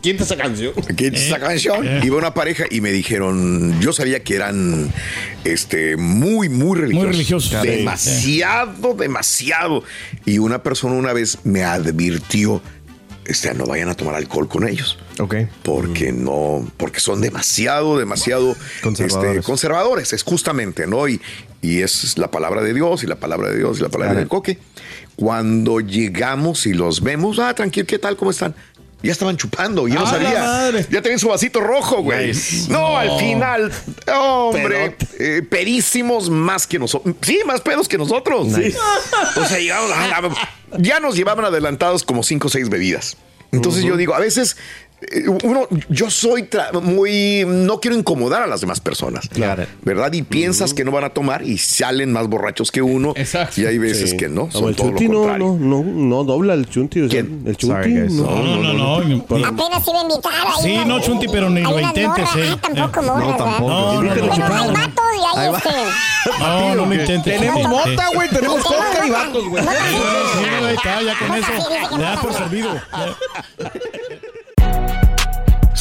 ¿Quién 0.00 0.16
te 0.16 0.22
esa 0.22 0.36
canción? 0.36 0.72
¿Qué 0.96 1.08
es 1.08 1.20
esa 1.26 1.38
canción? 1.38 1.86
Iba 2.02 2.16
una 2.16 2.32
pareja 2.32 2.64
y 2.70 2.80
me 2.80 2.90
dijeron, 2.90 3.78
yo 3.80 3.92
sabía 3.92 4.22
que 4.24 4.34
eran 4.36 4.90
este 5.44 5.98
muy, 5.98 6.48
muy 6.48 6.78
religiosos. 6.80 7.10
religiosos. 7.52 7.62
Demasiado, 7.62 8.94
demasiado. 8.94 9.84
Y 10.24 10.38
una 10.38 10.62
persona 10.62 10.94
una 10.94 11.12
vez 11.12 11.40
me 11.44 11.62
advirtió, 11.62 12.62
este, 13.26 13.52
no 13.54 13.66
vayan 13.66 13.88
a 13.88 13.94
tomar 13.94 14.14
alcohol 14.14 14.48
con 14.48 14.66
ellos. 14.68 14.98
Ok. 15.18 15.34
Porque 15.62 16.12
no, 16.12 16.66
porque 16.76 17.00
son 17.00 17.20
demasiado, 17.20 17.98
demasiado 17.98 18.56
Conservadores. 18.82 19.36
este, 19.36 19.46
conservadores, 19.46 20.12
es 20.12 20.22
justamente, 20.22 20.86
¿no? 20.86 21.06
Y, 21.08 21.20
y 21.60 21.82
es 21.82 22.18
la 22.18 22.30
palabra 22.30 22.62
de 22.62 22.74
Dios 22.74 23.04
y 23.04 23.06
la 23.06 23.16
palabra 23.16 23.50
de 23.50 23.58
Dios 23.58 23.78
y 23.78 23.82
la 23.82 23.88
palabra 23.88 24.12
Claro. 24.14 24.20
del 24.20 24.28
coque. 24.28 24.58
Cuando 25.16 25.80
llegamos 25.80 26.66
y 26.66 26.72
los 26.72 27.02
vemos, 27.02 27.38
ah, 27.38 27.54
tranquilo, 27.54 27.86
¿qué 27.86 27.98
tal? 27.98 28.16
¿Cómo 28.16 28.30
están? 28.30 28.54
Ya 29.02 29.10
estaban 29.12 29.36
chupando, 29.36 29.88
yo 29.88 29.94
no 29.94 30.06
¡A 30.06 30.12
la 30.18 30.70
sabía. 30.70 30.86
Ya 30.90 31.02
tenían 31.02 31.18
su 31.18 31.28
vasito 31.28 31.60
rojo, 31.60 32.02
güey. 32.02 32.28
Nice. 32.28 32.70
No, 32.70 32.96
al 32.96 33.18
final, 33.18 33.72
hombre, 34.14 34.96
eh, 35.18 35.42
pedísimos 35.48 36.30
más 36.30 36.66
que 36.66 36.78
nosotros. 36.78 37.14
Sí, 37.22 37.40
más 37.44 37.60
pedos 37.60 37.88
que 37.88 37.98
nosotros. 37.98 38.46
Sí. 38.54 38.72
O 39.36 39.44
sea, 39.44 39.58
llegamos 39.58 39.90
a 39.90 40.06
la- 40.08 40.32
ya 40.78 41.00
nos 41.00 41.16
llevaban 41.16 41.44
adelantados 41.44 42.04
como 42.04 42.22
cinco 42.22 42.46
o 42.46 42.50
seis 42.50 42.68
bebidas. 42.68 43.16
Entonces 43.50 43.82
yo 43.84 43.96
digo, 43.98 44.14
a 44.14 44.18
veces 44.18 44.56
uno, 45.44 45.66
yo 45.88 46.10
soy 46.10 46.48
muy, 46.82 47.44
no 47.46 47.80
quiero 47.80 47.96
incomodar 47.96 48.42
a 48.42 48.46
las 48.46 48.60
demás 48.60 48.80
personas. 48.80 49.28
Claro. 49.28 49.66
¿Verdad? 49.82 50.12
Y 50.12 50.22
piensas 50.22 50.74
que 50.74 50.84
no 50.84 50.90
van 50.92 51.04
a 51.04 51.10
tomar 51.10 51.42
y 51.42 51.58
salen 51.58 52.12
más 52.12 52.28
borrachos 52.28 52.70
que 52.70 52.82
uno. 52.82 53.12
Exacto. 53.16 53.60
Y 53.60 53.66
hay 53.66 53.78
veces 53.78 54.10
Sí. 54.10 54.16
que 54.16 54.28
no, 54.28 54.46
No, 54.46 54.50
son 54.50 54.68
el 54.70 54.76
todo 54.76 54.86
lo 54.90 54.98
chunti 54.98 55.08
no, 55.08 55.18
contrario. 55.20 55.56
no, 55.58 55.82
no, 55.82 55.92
no 55.92 56.24
dobla 56.24 56.54
el 56.54 56.68
chunti. 56.68 57.00
o 57.02 57.08
sea. 57.10 57.20
El 57.20 57.56
chunti. 57.56 57.66
Sorry, 57.66 57.94
guys. 58.00 58.12
no. 58.12 58.24
No, 58.24 58.56
no, 58.56 58.72
no. 58.72 59.00
no. 59.02 59.46
Apenas 59.46 59.86
iba 59.88 60.00
a 60.00 60.02
invitar 60.02 60.32
ahí. 60.34 60.62
Sí, 60.62 60.78
no, 60.86 61.00
Chunti, 61.00 61.26
pero 61.28 61.48
ni 61.50 61.62
lo 61.62 61.78
intentes, 61.80 62.06
morras. 62.08 62.36
eh. 62.36 62.50
Ah, 62.52 62.58
tampoco 62.60 63.00
Eh, 63.00 63.06
morras, 63.06 63.28
no, 63.28 63.36
tampoco. 63.36 63.68
No, 63.68 64.02
no, 64.02 64.14
chupar. 64.14 64.52
hay 64.52 64.68
vatos 64.72 65.04
y 65.16 65.38
hay 65.38 65.54
este... 65.54 65.70
No, 66.38 66.74
no 66.76 66.86
lo 66.86 66.94
intentes. 66.94 67.40
Tenemos 67.40 67.68
mota, 67.68 68.06
güey. 68.14 68.28
Tenemos 68.28 68.62
coca 68.62 69.06
y 69.06 69.10
vatos, 69.10 69.48
güey. 69.48 69.64
Sí, 69.64 69.70
güey, 70.60 70.74
está, 70.74 71.02
ya 71.02 71.18
con 71.18 71.36
eso. 71.36 71.96
Le 71.96 72.02
da 72.02 72.20
por 72.20 72.32
servido. 72.32 72.70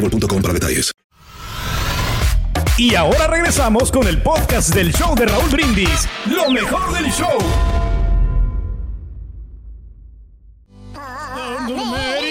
boostmobile.com 0.00 0.42
para 0.42 0.54
detalles. 0.54 0.92
Y 2.76 2.94
ahora 2.94 3.26
regresamos 3.26 3.90
con 3.90 4.06
el 4.06 4.22
podcast 4.22 4.72
del 4.72 4.92
show 4.92 5.14
de 5.16 5.26
Raúl 5.26 5.50
Brindis. 5.50 6.08
Lo 6.26 6.48
mejor 6.50 6.92
del 6.92 7.10
show. 7.10 7.38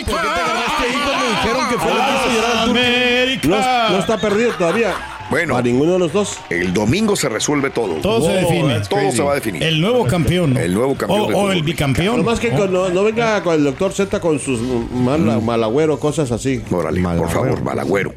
¿Por 0.05 0.21
qué 0.21 0.27
te 0.27 0.41
agarraste 0.41 0.83
ahí 0.83 1.01
cuando 1.05 1.29
dijeron 1.29 1.69
que 1.69 1.77
fue 1.77 1.93
la 1.93 2.05
que 2.05 2.12
hizo 2.13 2.29
llorar 2.36 2.51
al 2.51 2.65
turco? 2.65 2.79
América. 2.79 3.47
No, 3.50 3.89
no 3.89 4.00
está 4.00 4.17
perdido 4.17 4.51
todavía. 4.53 5.16
Bueno. 5.29 5.53
Para 5.55 5.63
ninguno 5.67 5.93
de 5.93 6.00
los 6.00 6.13
dos. 6.13 6.38
El 6.50 6.74
domingo 6.74 7.15
se 7.15 7.27
resuelve 7.29 7.69
todo. 7.69 7.96
Todo 7.96 8.25
se 8.27 8.34
define. 8.34 8.79
Todo 8.89 9.12
se 9.12 9.22
va 9.22 9.31
a 9.34 9.36
definir. 9.36 9.62
El 9.63 9.81
nuevo 9.81 10.05
campeón. 10.05 10.53
¿no? 10.53 10.60
El 10.60 10.74
nuevo 10.74 10.96
campeón 10.96 11.34
O, 11.34 11.51
el 11.51 11.63
bicampeón. 11.63 12.17
Nomás 12.17 12.39
que 12.39 12.50
con- 12.51 12.72
no, 12.72 12.89
no 12.89 13.03
venga 13.03 13.41
con 13.43 13.55
el 13.55 13.63
doctor 13.63 13.91
Z 13.93 14.19
con 14.19 14.39
sus 14.39 14.60
mal, 14.91 15.19
malagüero, 15.41 16.00
cosas 16.00 16.31
así. 16.31 16.62
Órale, 16.72 17.01
por 17.01 17.10
Malagüero. 17.12 17.29
favor, 17.31 17.62
malagüero. 17.63 18.13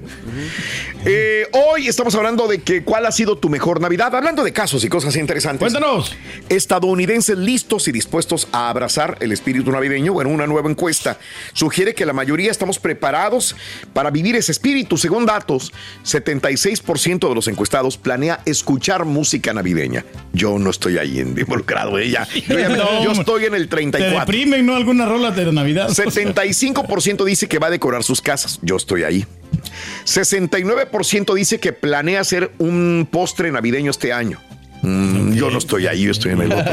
Eh, 1.05 1.47
hoy 1.53 1.89
estamos 1.89 2.15
hablando 2.15 2.47
de 2.47 2.61
que 2.61 2.85
cuál 2.85 3.07
ha 3.07 3.13
sido 3.13 3.39
tu 3.39 3.49
mejor 3.49 3.81
Navidad, 3.81 4.15
hablando 4.15 4.45
de 4.45 4.53
casos 4.53 4.85
y 4.85 4.89
cosas 4.89 5.17
interesantes. 5.17 5.61
Cuéntanos. 5.73 6.15
Estadounidenses 6.51 7.39
listos 7.39 7.89
y 7.89 7.93
dispuestos 7.93 8.49
a 8.53 8.69
abrazar 8.69 9.17
el 9.21 9.33
espíritu 9.33 9.73
navideño. 9.73 10.13
Bueno, 10.13 10.31
una 10.31 10.47
nueva 10.47 10.69
encuesta 10.69 11.19
sugiere 11.55 11.95
que 11.95 12.05
la 12.05 12.13
mayoría 12.13 12.51
estamos 12.51 12.79
preparados 12.79 13.57
para 13.95 14.11
vivir 14.11 14.37
ese 14.37 14.53
espíritu. 14.53 14.99
Según 14.99 15.25
datos, 15.25 15.73
76% 16.05 17.00
de 17.29 17.35
los 17.35 17.49
encuestados 17.49 17.97
planea 17.97 18.41
escuchar 18.45 19.05
música 19.05 19.53
navideña. 19.53 20.05
Yo 20.33 20.59
no 20.59 20.71
estoy 20.71 20.99
ahí 20.99 21.19
involucrado, 21.21 21.99
ella. 21.99 22.27
Yo, 22.49 22.59
ya 22.59 22.69
No, 22.69 23.03
yo 23.05 23.13
estoy 23.13 23.45
en 23.47 23.55
el 23.55 23.63
Te 23.69 23.77
34. 23.77 24.21
deprimen, 24.21 24.67
¿no? 24.67 24.77
Algunas 24.77 25.09
rolas 25.09 25.35
de 25.37 25.51
Navidad. 25.53 25.89
75% 25.91 27.25
dice 27.25 27.49
que 27.49 27.59
va 27.59 27.69
a 27.69 27.71
decorar 27.71 28.05
sus 28.05 28.21
casas. 28.21 28.59
Yo 28.63 28.77
estoy 28.77 29.03
ahí. 29.05 29.27
69% 30.05 31.35
dice 31.35 31.59
que 31.59 31.73
planea 31.73 32.21
hacer 32.21 32.53
un 32.59 33.09
postre 33.11 33.51
navideño 33.51 33.91
este 33.91 34.13
año. 34.13 34.39
Mm, 34.83 35.35
Yo 35.35 35.51
no 35.51 35.59
estoy 35.59 35.87
ahí, 35.87 36.05
yo 36.05 36.11
estoy 36.11 36.33
en 36.33 36.41
el 36.41 36.53
otro. 36.53 36.73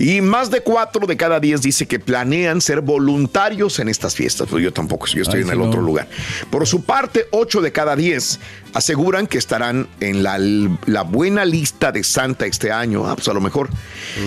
Y 0.00 0.20
más 0.20 0.50
de 0.50 0.62
4 0.62 1.06
de 1.06 1.16
cada 1.16 1.38
10 1.38 1.62
dice 1.62 1.86
que 1.86 2.00
planean 2.00 2.60
ser 2.60 2.80
voluntarios 2.80 3.78
en 3.78 3.88
estas 3.88 4.16
fiestas. 4.16 4.48
Pues 4.50 4.64
yo 4.64 4.72
tampoco, 4.72 5.06
yo 5.06 5.22
estoy 5.22 5.38
Ay, 5.40 5.44
en 5.44 5.50
el 5.52 5.58
no. 5.58 5.66
otro 5.66 5.80
lugar. 5.80 6.08
Por 6.50 6.66
su 6.66 6.82
parte, 6.84 7.26
8 7.30 7.60
de 7.60 7.70
cada 7.70 7.94
10 7.94 8.40
aseguran 8.74 9.26
que 9.26 9.38
estarán 9.38 9.88
en 10.00 10.22
la, 10.22 10.38
la 10.38 11.02
buena 11.02 11.44
lista 11.44 11.92
de 11.92 12.04
Santa 12.04 12.46
este 12.46 12.70
año. 12.72 13.06
Ah, 13.06 13.14
pues 13.16 13.28
a 13.28 13.32
lo 13.32 13.40
mejor. 13.40 13.68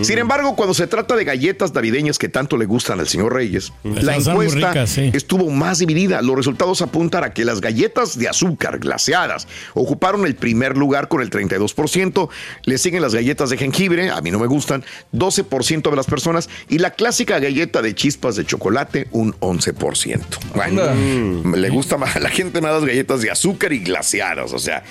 Sin 0.02 0.18
embargo, 0.18 0.56
cuando 0.56 0.74
se 0.74 0.88
trata 0.88 1.16
de 1.16 1.24
galletas 1.24 1.74
navideñas 1.74 2.18
que 2.18 2.30
tanto 2.30 2.58
le 2.58 2.66
gustan 2.66 3.00
al 3.00 3.08
señor 3.08 3.34
Reyes, 3.34 3.72
la 3.84 4.16
Están 4.16 4.36
muy 4.36 4.46
encuesta 4.48 4.70
ricas, 4.74 4.90
sí. 4.90 5.12
estuvo 5.14 5.50
más 5.50 5.80
dividida. 5.80 6.22
Los 6.22 6.36
resultados 6.36 6.82
apuntan 6.82 7.24
a 7.24 7.34
que 7.34 7.46
las 7.46 7.62
galletas 7.62 8.18
de 8.18 8.28
azúcar 8.30 8.80
glaseadas 8.80 9.48
ocuparon 9.74 10.26
el 10.26 10.36
primer 10.36 10.78
lugar 10.78 11.08
con 11.08 11.22
el 11.22 11.30
32%. 11.30 12.30
Le 12.64 12.78
siguen 12.78 13.02
las 13.02 13.14
galletas 13.16 13.50
de 13.50 13.58
jengibre, 13.58 14.10
a 14.10 14.22
mí 14.22 14.32
no 14.32 14.40
me 14.40 14.48
gustan, 14.48 14.84
12% 15.14 15.90
de 15.90 15.96
las 15.96 16.06
personas. 16.08 16.50
Y 16.70 16.78
la 16.80 16.92
clásica 16.92 17.40
galleta 17.40 17.82
de 17.82 17.96
chispas 17.96 18.36
de 18.36 18.46
chocolate, 18.46 19.08
un 19.12 19.34
11%. 19.40 20.20
Bueno, 20.56 20.82
Mm. 20.90 21.56
le 21.56 21.70
gusta 21.70 21.98
más 21.98 22.16
a 22.16 22.20
la 22.20 22.30
gente 22.30 22.62
más 22.62 22.72
las 22.74 22.86
galletas 22.86 23.22
de 23.22 23.32
azúcar 23.32 23.74
y 23.74 23.80
glaseadas. 23.80 24.29
O 24.38 24.60
sea, 24.60 24.84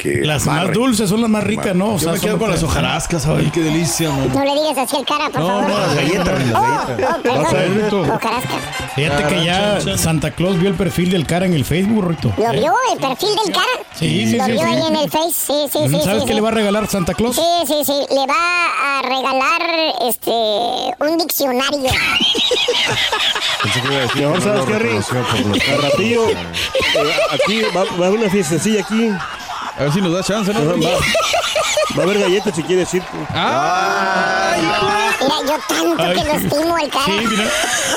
que. 0.00 0.24
Las 0.24 0.46
amarre. 0.46 0.66
más 0.66 0.74
dulces 0.74 1.08
son 1.10 1.20
las 1.20 1.30
más 1.30 1.44
ricas, 1.44 1.74
¿no? 1.74 1.88
O 1.90 1.92
Yo 1.92 1.98
sea, 1.98 2.12
me 2.12 2.20
quedo 2.20 2.38
con 2.38 2.50
las 2.50 2.62
hojarascas, 2.62 3.26
ay, 3.26 3.50
qué 3.52 3.60
delicia, 3.60 4.10
man. 4.10 4.30
No 4.34 4.44
le 4.44 4.52
digas 4.52 4.78
así 4.78 4.96
al 4.96 5.04
cara, 5.06 5.28
por 5.30 5.40
No, 5.40 5.46
favor. 5.48 5.68
no, 5.68 5.78
las 5.78 5.94
galletas, 5.94 6.26
las 6.46 6.54
Oh, 6.54 6.62
galletas. 6.62 7.14
oh, 7.18 7.22
perdón. 7.22 7.42
Vas 7.42 7.52
a 7.52 7.56
ver, 7.56 7.74
Rito. 7.74 8.00
Hojarasca. 8.00 8.54
Fíjate 8.94 9.22
que 9.34 9.44
ya 9.44 9.80
Santa 9.98 10.30
Claus 10.32 10.58
vio 10.58 10.68
el 10.68 10.74
perfil 10.74 11.10
del 11.10 11.26
cara 11.26 11.46
en 11.46 11.54
el 11.54 11.64
Facebook, 11.64 12.04
Rito. 12.08 12.32
¿Lo 12.36 12.50
vio 12.52 12.74
el 12.92 12.98
perfil 12.98 13.28
del 13.44 13.52
cara? 13.52 13.66
Sí, 13.94 14.26
sí, 14.26 14.36
Lo 14.36 14.44
sí, 14.46 14.52
vio 14.52 14.60
sí. 14.60 14.66
ahí 14.66 14.82
en 14.88 14.96
el 14.96 15.10
Face. 15.10 15.32
Sí, 15.32 15.54
sí, 15.72 15.78
sí. 15.88 16.00
¿Sabes 16.04 16.20
sí, 16.22 16.26
qué 16.26 16.32
sí. 16.32 16.34
le 16.34 16.40
va 16.40 16.48
a 16.48 16.52
regalar 16.52 16.86
Santa 16.88 17.14
Claus? 17.14 17.36
Sí, 17.36 17.42
sí, 17.66 17.74
sí. 17.84 17.92
Le 18.14 18.26
va 18.26 18.98
a 18.98 19.02
regalar 19.02 19.62
este 20.08 20.30
un 20.30 21.18
diccionario. 21.18 21.90
Mejor, 24.16 24.42
¿sabes? 24.42 25.10
Al 25.12 25.82
ratillo, 25.82 26.30
eh, 26.30 26.36
aquí 27.32 27.62
va, 27.76 27.84
va 27.98 28.04
a 28.04 28.08
haber 28.08 28.20
una 28.20 28.30
fiestecilla 28.30 28.80
aquí. 28.80 29.10
A 29.80 29.84
ver 29.84 29.92
si 29.92 30.00
nos 30.02 30.12
da 30.12 30.22
chance, 30.22 30.52
¿no? 30.52 30.60
Va, 30.60 30.74
va 31.96 32.02
a 32.02 32.04
haber 32.04 32.18
galletas 32.20 32.54
si 32.54 32.62
quieres 32.62 32.92
ir. 32.94 33.02
¡Ay! 33.30 34.60
Mira, 35.20 35.34
yo 35.46 35.58
tanto 35.68 36.02
Ay, 36.02 36.16
que 36.18 36.24
lo 36.24 36.32
estimo 36.34 36.76
al 36.76 36.88
cara. 36.90 37.04
Sí, 37.06 37.26
mira. 37.30 37.44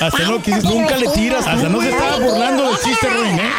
Hasta 0.01 0.19
no, 0.23 0.41
que 0.41 0.51
lo 0.51 0.61
nunca 0.61 0.97
le 0.97 1.07
tiras. 1.09 1.45
Hasta 1.47 1.69
no 1.69 1.81
se 1.81 1.89
estaba 1.89 2.17
burlando 2.19 2.63
del 2.69 2.77
chiste, 2.79 3.09
Ruin, 3.09 3.39
¿eh? 3.39 3.51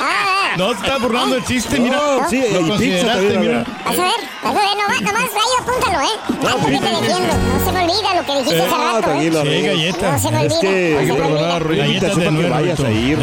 Ah, 0.00 0.54
No 0.56 0.68
se 0.70 0.74
estaba 0.76 0.98
burlando 0.98 1.34
del 1.34 1.44
chiste, 1.44 1.78
mira. 1.80 1.96
No, 1.96 2.28
sí, 2.30 2.40
Lo 2.52 2.58
pizza 2.60 2.68
consideraste, 2.68 3.38
mira. 3.38 3.64
Vas 3.84 3.98
a 3.98 4.02
ver, 4.02 4.12
vas 4.44 4.56
a 4.56 4.58
ver, 4.58 4.76
nomás, 4.76 5.00
nomás, 5.02 5.30
ahí 5.34 5.52
apúntalo, 5.60 6.00
¿eh? 6.00 6.16
Que 6.64 6.78
te 6.78 6.86
defiendo. 6.86 7.34
No 7.36 7.64
se 7.64 7.72
me 7.72 7.80
olvida 7.84 8.14
lo 8.14 8.24
que 8.26 8.32
dijiste 8.38 8.58
Eh, 8.58 8.62
hace 8.62 8.76
No, 8.76 8.92
rato, 9.00 9.10
¿eh? 9.12 9.30
Sí, 9.32 9.48
Rick. 9.48 9.66
galleta. 9.66 10.12
No 10.12 10.18
se 10.18 10.30
me 10.30 10.46
Es 10.46 10.52
olvida. 10.52 10.60
que 10.60 10.90
no 10.92 10.98
hay 10.98 11.06
se 11.06 11.12
que 11.14 11.20
me 11.20 11.26
perdonar 11.26 11.50
a 11.50 11.54
olvida. 11.56 11.58
Ruin. 11.58 11.78
Galletas 11.78 12.14
que 12.18 12.48
vayas 12.48 12.80
a 12.80 12.90
ir. 12.90 13.18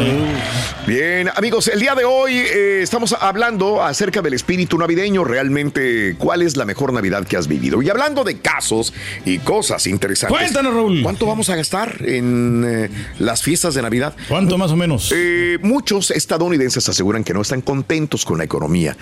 Bien, 0.86 1.30
amigos, 1.36 1.68
el 1.68 1.78
día 1.78 1.94
de 1.94 2.04
hoy 2.04 2.38
eh, 2.38 2.80
estamos 2.82 3.14
hablando 3.20 3.82
acerca 3.82 4.22
del 4.22 4.34
espíritu 4.34 4.78
navideño, 4.78 5.24
realmente 5.24 6.16
cuál 6.18 6.42
es 6.42 6.56
la 6.56 6.64
mejor 6.64 6.92
Navidad 6.92 7.26
que 7.26 7.36
has 7.36 7.46
vivido. 7.46 7.82
Y 7.82 7.90
hablando 7.90 8.24
de 8.24 8.38
casos 8.38 8.92
y 9.24 9.38
cosas 9.38 9.86
interesantes. 9.86 10.38
Cuéntanos, 10.38 10.74
Raúl. 10.74 11.02
¿Cuánto 11.02 11.26
vamos 11.26 11.50
a 11.50 11.56
gastar 11.56 11.96
en 12.00 12.64
eh, 12.66 12.90
las 13.18 13.42
fiestas 13.42 13.74
de 13.74 13.82
Navidad? 13.82 14.16
¿Cuánto 14.28 14.56
más 14.56 14.72
o 14.72 14.76
menos? 14.76 15.12
Eh, 15.14 15.58
muchos 15.62 16.10
estadounidenses 16.10 16.88
aseguran 16.88 17.24
que 17.24 17.34
no 17.34 17.42
están 17.42 17.60
contentos 17.60 18.24
con 18.24 18.38
la 18.38 18.44
economía. 18.44 18.96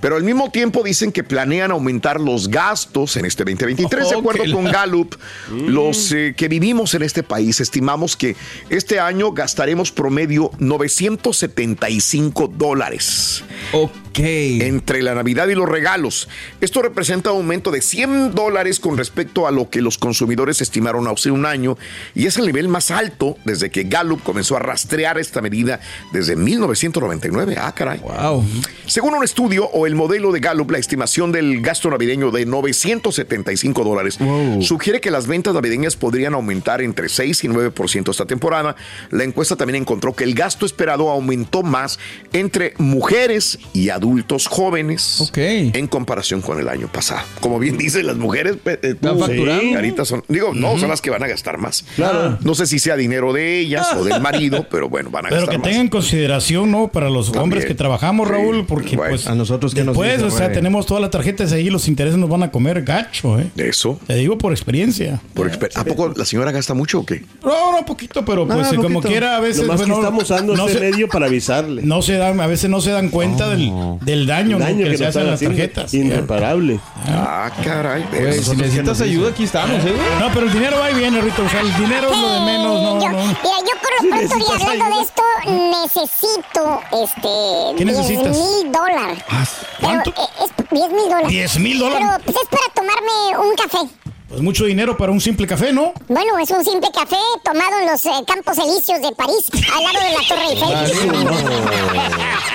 Pero 0.00 0.16
al 0.16 0.22
mismo 0.22 0.50
tiempo 0.50 0.82
dicen 0.82 1.12
que 1.12 1.24
planean 1.24 1.70
aumentar 1.70 2.20
los 2.20 2.48
gastos 2.48 3.16
en 3.16 3.24
este 3.24 3.44
2023. 3.44 4.10
De 4.10 4.16
acuerdo 4.16 4.44
con 4.52 4.64
Gallup, 4.64 5.14
los 5.50 6.12
eh, 6.12 6.34
que 6.36 6.48
vivimos 6.48 6.94
en 6.94 7.02
este 7.02 7.22
país 7.22 7.60
estimamos 7.60 8.16
que 8.16 8.36
este 8.70 9.00
año 9.00 9.32
gastaremos 9.32 9.92
promedio 9.92 10.50
975 10.58 12.48
dólares. 12.48 13.44
Ok. 13.72 14.05
Ok. 14.16 14.24
entre 14.24 15.02
la 15.02 15.14
Navidad 15.14 15.46
y 15.48 15.54
los 15.54 15.68
regalos. 15.68 16.26
Esto 16.62 16.80
representa 16.80 17.32
un 17.32 17.42
aumento 17.42 17.70
de 17.70 17.82
100 17.82 18.34
dólares 18.34 18.80
con 18.80 18.96
respecto 18.96 19.46
a 19.46 19.50
lo 19.50 19.68
que 19.68 19.82
los 19.82 19.98
consumidores 19.98 20.62
estimaron 20.62 21.06
hace 21.06 21.30
un 21.30 21.44
año 21.44 21.76
y 22.14 22.26
es 22.26 22.38
el 22.38 22.46
nivel 22.46 22.68
más 22.68 22.90
alto 22.90 23.36
desde 23.44 23.70
que 23.70 23.84
Gallup 23.84 24.22
comenzó 24.22 24.56
a 24.56 24.60
rastrear 24.60 25.18
esta 25.18 25.42
medida 25.42 25.80
desde 26.12 26.34
1999. 26.34 27.56
Ah, 27.58 27.74
caray. 27.74 27.98
Wow. 27.98 28.42
Según 28.86 29.14
un 29.14 29.22
estudio 29.22 29.66
o 29.66 29.86
el 29.86 29.94
modelo 29.94 30.32
de 30.32 30.40
Gallup, 30.40 30.70
la 30.70 30.78
estimación 30.78 31.30
del 31.30 31.60
gasto 31.60 31.90
navideño 31.90 32.30
de 32.30 32.46
975 32.46 33.84
dólares 33.84 34.18
sugiere 34.60 35.00
que 35.00 35.10
las 35.10 35.26
ventas 35.26 35.52
navideñas 35.52 35.96
podrían 35.96 36.32
aumentar 36.32 36.80
entre 36.80 37.10
6 37.10 37.44
y 37.44 37.48
9% 37.48 38.10
esta 38.10 38.24
temporada. 38.24 38.76
La 39.10 39.24
encuesta 39.24 39.56
también 39.56 39.82
encontró 39.82 40.14
que 40.14 40.24
el 40.24 40.34
gasto 40.34 40.64
esperado 40.64 41.10
aumentó 41.10 41.62
más 41.62 41.98
entre 42.32 42.72
mujeres 42.78 43.58
y 43.74 43.90
adultos 43.90 44.05
jóvenes 44.48 45.20
Ok. 45.20 45.38
en 45.38 45.86
comparación 45.86 46.40
con 46.40 46.58
el 46.60 46.68
año 46.68 46.88
pasado. 46.92 47.20
Como 47.40 47.58
bien 47.58 47.76
dice, 47.78 48.02
las 48.02 48.16
mujeres 48.16 48.56
eh, 48.64 48.78
Están 48.82 49.18
facturando. 49.18 49.72
Carita, 49.74 50.04
son, 50.04 50.22
digo, 50.28 50.52
no, 50.54 50.78
son 50.78 50.88
las 50.88 51.00
que 51.00 51.10
van 51.10 51.22
a 51.22 51.26
gastar 51.26 51.58
más. 51.58 51.84
Claro. 51.96 52.38
No 52.42 52.54
sé 52.54 52.66
si 52.66 52.78
sea 52.78 52.96
dinero 52.96 53.32
de 53.32 53.58
ellas 53.60 53.88
o 53.94 54.04
del 54.04 54.20
marido, 54.22 54.66
pero 54.70 54.88
bueno, 54.88 55.10
van 55.10 55.26
a 55.26 55.28
Pero 55.28 55.42
gastar 55.42 55.52
que 55.54 55.58
más. 55.58 55.68
tengan 55.68 55.88
consideración, 55.88 56.70
¿no? 56.70 56.88
Para 56.88 57.10
los 57.10 57.26
También. 57.26 57.42
hombres 57.44 57.64
que 57.66 57.74
trabajamos, 57.74 58.26
Sí. 58.28 58.32
Raúl, 58.34 58.66
porque 58.66 58.96
Bueno. 58.96 59.10
pues 59.10 59.26
A 59.26 59.34
nosotros 59.34 59.74
que 59.74 59.84
nos 59.84 59.96
dice, 59.96 60.22
o 60.24 60.30
sea, 60.30 60.46
güey? 60.46 60.54
tenemos 60.54 60.86
todas 60.86 61.00
las 61.00 61.10
tarjetas 61.10 61.52
ahí, 61.52 61.70
los 61.70 61.88
intereses 61.88 62.18
nos 62.18 62.28
van 62.30 62.42
a 62.42 62.50
comer 62.50 62.82
gacho, 62.82 63.38
¿eh? 63.40 63.50
Eso. 63.56 63.98
Te 64.06 64.14
digo 64.14 64.38
por 64.38 64.52
experiencia. 64.52 65.20
Por 65.34 65.50
exper- 65.50 65.70
¿A 65.74 65.84
poco 65.84 66.12
la 66.16 66.24
señora 66.24 66.50
gasta 66.52 66.74
mucho 66.74 67.00
o 67.00 67.06
qué? 67.06 67.24
No, 67.44 67.72
no, 67.72 67.84
poquito, 67.84 68.24
pero 68.24 68.46
pues 68.46 68.66
Ah, 68.68 68.76
como 68.76 68.82
poquito. 69.00 69.08
quiera, 69.08 69.36
a 69.36 69.40
veces 69.40 69.62
Nomás 69.62 69.78
bueno, 69.78 69.94
que 69.94 70.00
estamos 70.00 70.22
usando 70.24 70.56
no 70.56 70.66
este 70.66 70.78
se, 70.78 70.90
medio 70.90 71.08
para 71.08 71.26
avisarle. 71.26 71.82
no 71.82 72.02
se 72.02 72.14
dan, 72.14 72.40
a 72.40 72.46
veces 72.46 72.70
no 72.70 72.80
se 72.80 72.90
dan 72.90 73.08
cuenta 73.10 73.48
del, 73.48 73.70
del 74.02 74.26
daño, 74.26 74.58
¿no? 74.58 74.64
Daño 74.64 74.84
que, 74.84 74.90
que 74.92 74.98
se 74.98 75.06
hacen 75.06 75.22
están 75.22 75.30
las 75.32 75.40
tarjetas. 75.40 75.94
irreparable. 75.94 76.80
Ah, 77.08 77.50
caray. 77.64 78.04
Güey, 78.10 78.42
si 78.42 78.56
necesitas 78.56 79.00
ayuda, 79.00 79.30
aquí 79.30 79.44
estamos, 79.44 79.84
¿eh? 79.84 79.94
No, 80.20 80.28
pero 80.32 80.46
el 80.46 80.52
dinero 80.52 80.78
va 80.78 80.90
y 80.90 80.94
viene, 80.94 81.20
Rito. 81.20 81.42
O 81.44 81.48
sea, 81.48 81.60
el 81.60 81.74
dinero 81.76 82.10
es 82.10 82.18
lo 82.18 82.32
de 82.34 82.40
menos, 82.40 82.82
no, 82.82 83.00
yo, 83.02 83.08
no. 83.10 83.18
Mira, 83.18 83.36
yo 83.42 83.80
por 83.80 83.90
lo 83.92 84.10
pronto, 84.10 84.16
y 84.16 84.38
necesitas 84.38 84.62
hablando 84.62 84.84
ayuda. 84.84 84.96
de 84.96 85.02
esto, 85.02 85.22
necesito 85.82 86.80
este 87.04 87.28
¿Qué 87.78 87.84
10 87.84 87.96
necesitas? 87.98 88.36
mil 88.36 88.72
dólares. 88.72 89.18
¿Cuánto? 89.80 90.12
Pero, 90.12 90.26
eh, 90.26 90.44
es 90.44 90.70
10 90.70 90.90
mil 90.92 91.04
dólares. 91.08 91.28
10 91.28 91.58
mil 91.60 91.78
dólares. 91.78 92.06
Pero 92.10 92.24
pues 92.24 92.36
es 92.42 92.48
para 92.48 92.68
tomarme 92.74 93.48
un 93.48 93.54
café. 93.56 93.78
Pues 94.28 94.40
mucho 94.42 94.64
dinero 94.64 94.96
para 94.96 95.12
un 95.12 95.20
simple 95.20 95.46
café, 95.46 95.72
¿no? 95.72 95.92
Bueno, 96.08 96.36
es 96.38 96.50
un 96.50 96.64
simple 96.64 96.90
café 96.92 97.16
tomado 97.44 97.78
en 97.80 97.86
los 97.86 98.04
eh, 98.06 98.10
Campos 98.26 98.58
Elíseos 98.58 99.00
de 99.00 99.12
París, 99.14 99.46
al 99.72 99.84
lado 99.84 100.00
de 100.04 100.12
la 100.12 100.28
Torre 100.28 100.46
Eiffel. 100.50 101.10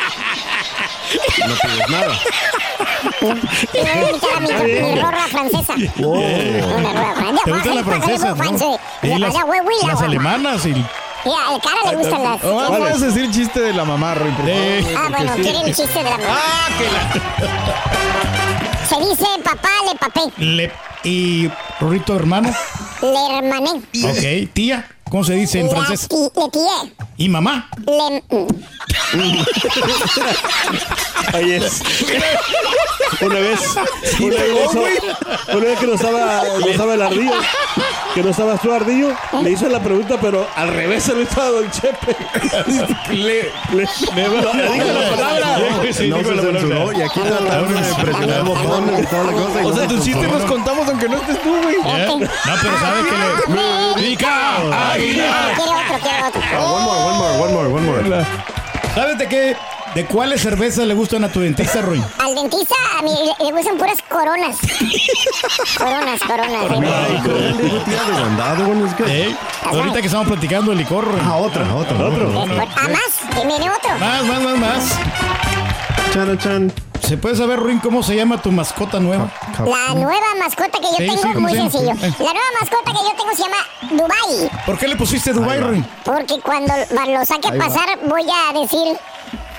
No 1.48 1.56
pides 1.56 1.90
nada. 1.90 2.14
A 3.22 4.00
invitar 4.00 4.36
a 4.36 4.40
mi, 4.40 4.48
mi 4.74 4.96
rorra 5.02 5.28
francesa. 5.30 5.74
Una 5.98 6.94
rorra 6.94 7.14
francesa. 7.16 7.44
¿Te 7.46 7.52
gustan 7.52 7.76
las 7.76 7.86
francesas, 7.86 8.38
no? 8.38 8.80
Y 9.04 9.18
las, 9.20 9.34
las 9.88 10.02
alemanas 10.02 10.66
y... 10.66 10.70
Mira, 11.24 11.38
al 11.50 11.62
cara 11.62 11.92
le 11.92 11.98
gustan 11.98 12.24
las... 12.24 12.44
No, 12.44 12.62
no 12.62 12.78
puedes 12.78 13.00
decir 13.00 13.24
el 13.26 13.32
chiste 13.32 13.60
de 13.60 13.74
la 13.74 13.86
mamá, 13.86 14.16
Roy. 14.16 14.34
Eh, 14.48 14.96
Ah, 14.98 15.08
bueno, 15.10 15.34
quiere 15.36 15.60
el 15.62 15.76
chiste 15.76 16.00
de 16.00 16.10
la 16.10 16.18
mamá. 16.18 16.30
Ah, 16.36 16.68
que 16.78 16.86
la... 16.92 17.02
Se 18.88 18.98
dice 19.08 19.26
papá 19.44 19.70
le 19.88 19.96
papé, 20.00 20.22
le- 20.38 20.72
y 21.04 21.50
Rorrito, 21.80 22.16
hermano. 22.16 22.52
le 23.02 23.38
hermané. 23.38 23.70
Ok. 24.04 24.52
Tía, 24.54 24.88
¿cómo 25.12 25.24
se 25.24 25.34
dice 25.36 25.60
en 25.60 25.68
La 25.68 25.74
francés? 25.76 26.08
Le 26.10 26.32
Y 27.18 27.30
mamá. 27.30 27.70
le... 27.86 28.24
Ahí 31.34 31.52
es. 31.54 31.82
Una 33.22 33.36
vez, 33.40 33.60
una 34.20 34.36
vez, 34.36 34.70
eso- 34.70 34.84
una 35.54 35.66
vez 35.66 35.80
que 35.80 35.88
no 35.88 35.94
estaba, 35.94 36.42
no 36.60 36.66
estaba 36.68 36.94
el 36.96 37.02
ardillo, 37.02 37.32
que 38.16 38.24
no 38.24 38.30
estaba 38.30 38.58
su 38.60 38.72
ardillo, 38.72 39.14
le 39.44 39.52
hizo 39.52 39.68
la 39.70 39.80
pregunta, 39.82 40.18
pero 40.20 40.48
al 40.56 40.70
revés 40.70 41.04
se 41.04 41.14
lo 41.14 41.22
hizo 41.22 41.42
a 41.42 41.50
Don 41.50 41.70
Chepe. 41.72 42.16
Le, 43.12 43.16
le, 43.16 43.52
le, 43.74 43.84
dijo 43.84 44.42
la 44.42 44.52
palabra. 45.16 45.58
Sí, 45.94 46.08
No 46.10 46.18
se 46.18 46.24
la 46.24 46.30
palabra. 46.42 46.60
censuró 46.60 46.92
y 46.94 47.02
aquí 47.02 47.20
trataron 47.20 47.74
de 47.76 47.82
presionar 48.04 48.44
botones 48.44 49.04
y 49.04 49.08
toda 49.08 49.24
la 49.26 49.32
cosa. 49.32 49.60
O 49.60 49.70
no 49.70 49.76
sea, 49.76 49.88
se 49.88 49.94
tus 49.96 50.04
chistes 50.06 50.32
los 50.32 50.44
contamos 50.46 50.88
aunque 50.88 51.08
no 51.10 51.18
estés 51.18 51.42
tú, 51.42 51.50
güey. 51.62 51.78
No, 51.78 52.20
pero 52.20 52.80
sabes 52.80 53.06
que 53.06 53.54
le... 53.54 53.62
Pica, 54.10 54.58
Otro, 55.02 56.28
otro. 56.28 56.42
Ah, 56.54 56.62
One 56.62 56.84
more, 56.84 57.00
one 57.06 57.54
more, 57.54 57.68
one 57.68 57.86
more, 57.86 57.98
one 57.98 58.10
more. 58.10 58.26
¿Sabes 58.96 59.18
de 59.18 59.28
qué? 59.28 59.56
¿De 59.96 60.06
cuáles 60.06 60.42
cervezas 60.42 60.86
le 60.88 60.94
gustan 60.94 61.24
a 61.26 61.30
tu 61.30 61.40
dentista, 61.42 61.82
Roy? 61.82 62.02
Al 62.20 62.34
dentista 62.36 62.76
a 62.98 63.02
mí 63.02 63.12
le, 63.12 63.46
le 63.46 63.52
gustan 63.52 63.78
puras 63.78 63.98
coronas. 64.08 64.56
coronas, 65.78 66.22
coronas. 66.22 66.68
The 66.70 66.76
one, 66.76 68.36
the 68.38 68.44
other 68.44 68.66
one 68.70 68.86
is 68.88 68.94
good. 68.98 69.08
¿Eh? 69.10 69.36
Ahorita 69.66 70.00
que 70.00 70.06
estamos 70.08 70.28
platicando 70.28 70.72
de 70.72 70.78
licor. 70.78 71.06
Ah, 71.24 71.36
otra, 71.38 71.64
otra. 71.76 71.98
Otro. 71.98 72.32
Ah, 72.76 72.88
más, 72.88 73.36
que 73.36 73.46
viene 73.48 73.70
otro. 73.70 73.98
Más, 74.00 74.24
más, 74.24 74.42
más, 74.42 74.58
más. 74.58 75.00
Chan, 76.14 76.38
chan. 76.38 76.74
¿Se 77.12 77.18
puede 77.18 77.36
saber, 77.36 77.60
Ruin, 77.60 77.80
cómo 77.80 78.04
se 78.04 78.16
llama 78.16 78.42
tu 78.42 78.54
mascota 78.54 78.98
nueva? 78.98 79.30
La 79.58 79.94
nueva 79.96 80.28
mascota 80.40 80.80
que 80.80 80.86
yo 80.86 80.96
Sí, 80.96 81.08
tengo, 81.08 81.22
sí, 81.22 81.28
¿cómo 81.34 81.40
muy 81.42 81.52
sencillo. 81.58 81.92
Eh. 81.92 82.14
La 82.20 82.32
nueva 82.32 82.52
mascota 82.58 82.94
que 82.94 83.00
yo 83.04 83.14
tengo 83.18 83.36
se 83.36 83.42
llama 83.44 83.58
Dubai. 83.82 84.50
¿Por 84.66 84.78
qué 84.78 84.88
le 84.88 84.96
pusiste 84.96 85.34
Dubai, 85.34 85.60
Ruin? 85.60 85.86
Porque 86.06 86.40
cuando 86.40 86.74
lo 87.12 87.26
saque 87.26 87.50
a 87.50 87.58
pasar 87.58 88.00
voy 88.06 88.24
a 88.24 88.58
decir, 88.62 88.98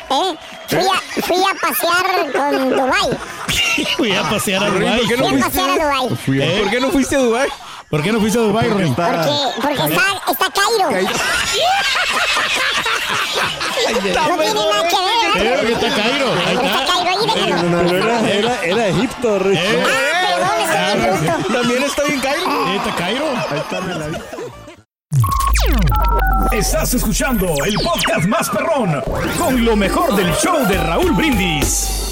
¿eh? 0.09 0.35
Fui 0.67 0.79
a, 0.79 1.23
fui 1.27 1.37
a 1.45 1.55
pasear 1.61 2.33
con 2.33 2.71
Dubai. 2.71 3.19
Fui 3.99 4.17
a 4.17 4.23
pasear 4.23 4.65
a 4.65 4.71
Dubai. 4.71 4.99
¿por 5.01 5.09
qué 5.09 5.17
no 5.19 5.25
Fui 5.27 5.27
a 5.27 5.31
fuiste? 5.31 5.51
pasear 5.51 5.71
a 5.71 5.85
Dubai. 5.85 6.09
¿Por 6.09 6.71
qué 6.71 6.81
no 6.81 6.91
fuiste 6.91 7.17
a 7.17 7.19
Dubái? 7.19 7.49
¿Por 7.91 8.03
qué 8.03 8.13
no 8.13 8.21
fuiste 8.21 8.39
a 8.39 8.43
Dubai, 8.43 8.69
Ruin? 8.71 8.95
Porque, 8.95 9.61
porque 9.61 9.93
está, 9.93 10.31
está 10.31 10.47
Cairo. 10.51 10.89
No 13.93 14.39
tiene 14.39 14.55
nada 14.55 14.89
que 14.89 14.97
ver. 14.97 15.59
Eh, 15.59 15.67
que 15.67 15.73
está 15.73 15.89
Cairo. 15.95 16.33
Ahí 16.47 16.55
Está 16.55 16.67
está. 16.67 16.87
Cairo 16.93 17.02
era, 17.27 18.29
era, 18.31 18.65
era 18.65 18.87
Egipto, 18.89 19.39
Rick. 19.39 19.59
Eh, 19.59 19.83
Ah, 20.75 20.95
perdón, 20.97 21.21
estoy 21.21 21.23
bien 21.23 21.33
bruto. 21.43 21.53
También 21.53 21.83
está 21.85 22.03
bien 22.05 22.21
Cairo. 22.21 22.51
eh, 22.69 22.77
está 22.77 22.95
Cairo. 22.97 23.27
Estás 26.53 26.95
escuchando 26.95 27.55
el 27.65 27.75
podcast 27.77 28.27
más 28.27 28.49
perrón 28.51 29.03
con 29.39 29.65
lo 29.65 29.77
mejor 29.77 30.15
del 30.17 30.33
show 30.35 30.67
de 30.67 30.77
Raúl 30.79 31.13
Brindis. 31.13 32.12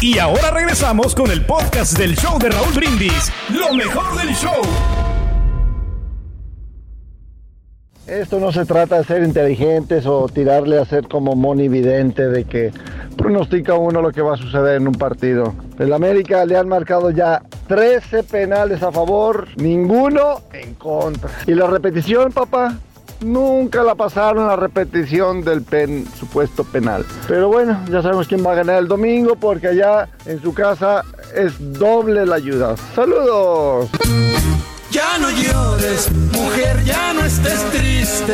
Y 0.00 0.16
ahora 0.20 0.52
regresamos 0.52 1.12
con 1.12 1.28
el 1.28 1.44
podcast 1.44 1.98
del 1.98 2.14
show 2.14 2.38
de 2.38 2.50
Raúl 2.50 2.72
Brindis. 2.72 3.32
Lo 3.50 3.74
mejor 3.74 4.16
del 4.16 4.32
show. 4.32 4.62
Esto 8.06 8.38
no 8.38 8.52
se 8.52 8.64
trata 8.64 8.98
de 8.98 9.04
ser 9.04 9.24
inteligentes 9.24 10.06
o 10.06 10.28
tirarle 10.28 10.78
a 10.78 10.84
ser 10.84 11.08
como 11.08 11.34
monividente 11.34 12.28
de 12.28 12.44
que 12.44 12.70
pronostica 13.16 13.74
uno 13.74 14.00
lo 14.00 14.12
que 14.12 14.22
va 14.22 14.34
a 14.34 14.36
suceder 14.36 14.76
en 14.76 14.86
un 14.86 14.94
partido. 14.94 15.52
El 15.80 15.92
América 15.92 16.46
le 16.46 16.56
han 16.56 16.68
marcado 16.68 17.10
ya 17.10 17.42
13 17.66 18.22
penales 18.22 18.84
a 18.84 18.92
favor, 18.92 19.48
ninguno 19.56 20.42
en 20.52 20.74
contra. 20.74 21.28
Y 21.48 21.54
la 21.54 21.66
repetición, 21.66 22.30
papá, 22.30 22.78
nunca 23.20 23.82
la 23.82 23.94
pasaron 23.94 24.46
la 24.46 24.56
repetición 24.56 25.42
del 25.42 25.62
pen, 25.62 26.06
supuesto 26.18 26.64
penal. 26.64 27.04
Pero 27.26 27.48
bueno, 27.48 27.80
ya 27.90 28.02
sabemos 28.02 28.28
quién 28.28 28.44
va 28.44 28.52
a 28.52 28.56
ganar 28.56 28.78
el 28.78 28.88
domingo 28.88 29.36
porque 29.36 29.68
allá 29.68 30.08
en 30.26 30.40
su 30.40 30.54
casa 30.54 31.04
es 31.34 31.54
doble 31.78 32.26
la 32.26 32.36
ayuda. 32.36 32.76
Saludos. 32.94 33.90
Ya 34.90 35.18
no 35.18 35.30
llores, 35.30 36.10
mujer, 36.32 36.82
ya 36.82 37.12
no 37.12 37.20
es 37.20 37.34
estés 37.34 37.62
triste. 37.70 38.32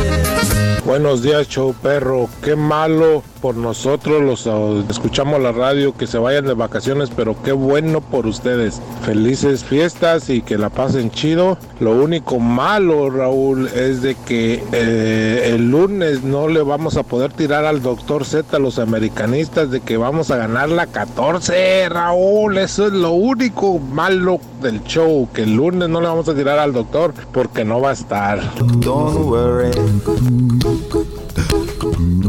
Buenos 0.84 1.22
días, 1.22 1.48
show 1.48 1.74
perro. 1.82 2.28
Qué 2.42 2.54
malo 2.54 3.22
por 3.40 3.56
nosotros 3.56 4.22
los 4.22 4.90
escuchamos 4.90 5.40
la 5.40 5.52
radio 5.52 5.96
que 5.96 6.06
se 6.06 6.18
vayan 6.18 6.46
de 6.46 6.54
vacaciones, 6.54 7.10
pero 7.14 7.36
qué 7.42 7.52
bueno 7.52 8.00
por 8.00 8.26
ustedes. 8.26 8.80
Felices 9.04 9.64
fiestas 9.64 10.30
y 10.30 10.42
que 10.42 10.56
la 10.56 10.70
pasen 10.70 11.10
chido. 11.10 11.58
Lo 11.80 11.92
único 11.92 12.38
malo, 12.38 13.10
Raúl, 13.10 13.66
es 13.68 14.02
de 14.02 14.14
que 14.14 14.62
eh, 14.72 15.52
el 15.54 15.70
lunes 15.70 16.22
no 16.22 16.48
le 16.48 16.62
vamos 16.62 16.96
a 16.96 17.02
poder 17.02 17.32
tirar 17.32 17.64
al 17.64 17.82
doctor 17.82 18.24
Z 18.24 18.56
a 18.56 18.60
los 18.60 18.78
americanistas 18.78 19.70
de 19.70 19.80
que 19.80 19.96
vamos 19.96 20.30
a 20.30 20.36
ganar 20.36 20.68
la 20.68 20.86
14, 20.86 21.88
Raúl. 21.88 22.58
Eso 22.58 22.86
es 22.86 22.92
lo 22.92 23.12
único 23.12 23.78
malo 23.78 24.38
del 24.62 24.82
show, 24.84 25.28
que 25.32 25.42
el 25.42 25.54
lunes 25.54 25.88
no 25.88 26.00
le 26.00 26.06
vamos 26.06 26.28
a 26.28 26.34
tirar 26.34 26.43
al 26.48 26.72
doctor 26.72 27.14
porque 27.32 27.64
no 27.64 27.80
va 27.80 27.90
a 27.90 27.92
estar. 27.92 28.40
Don't 28.80 29.26
worry. 29.26 29.70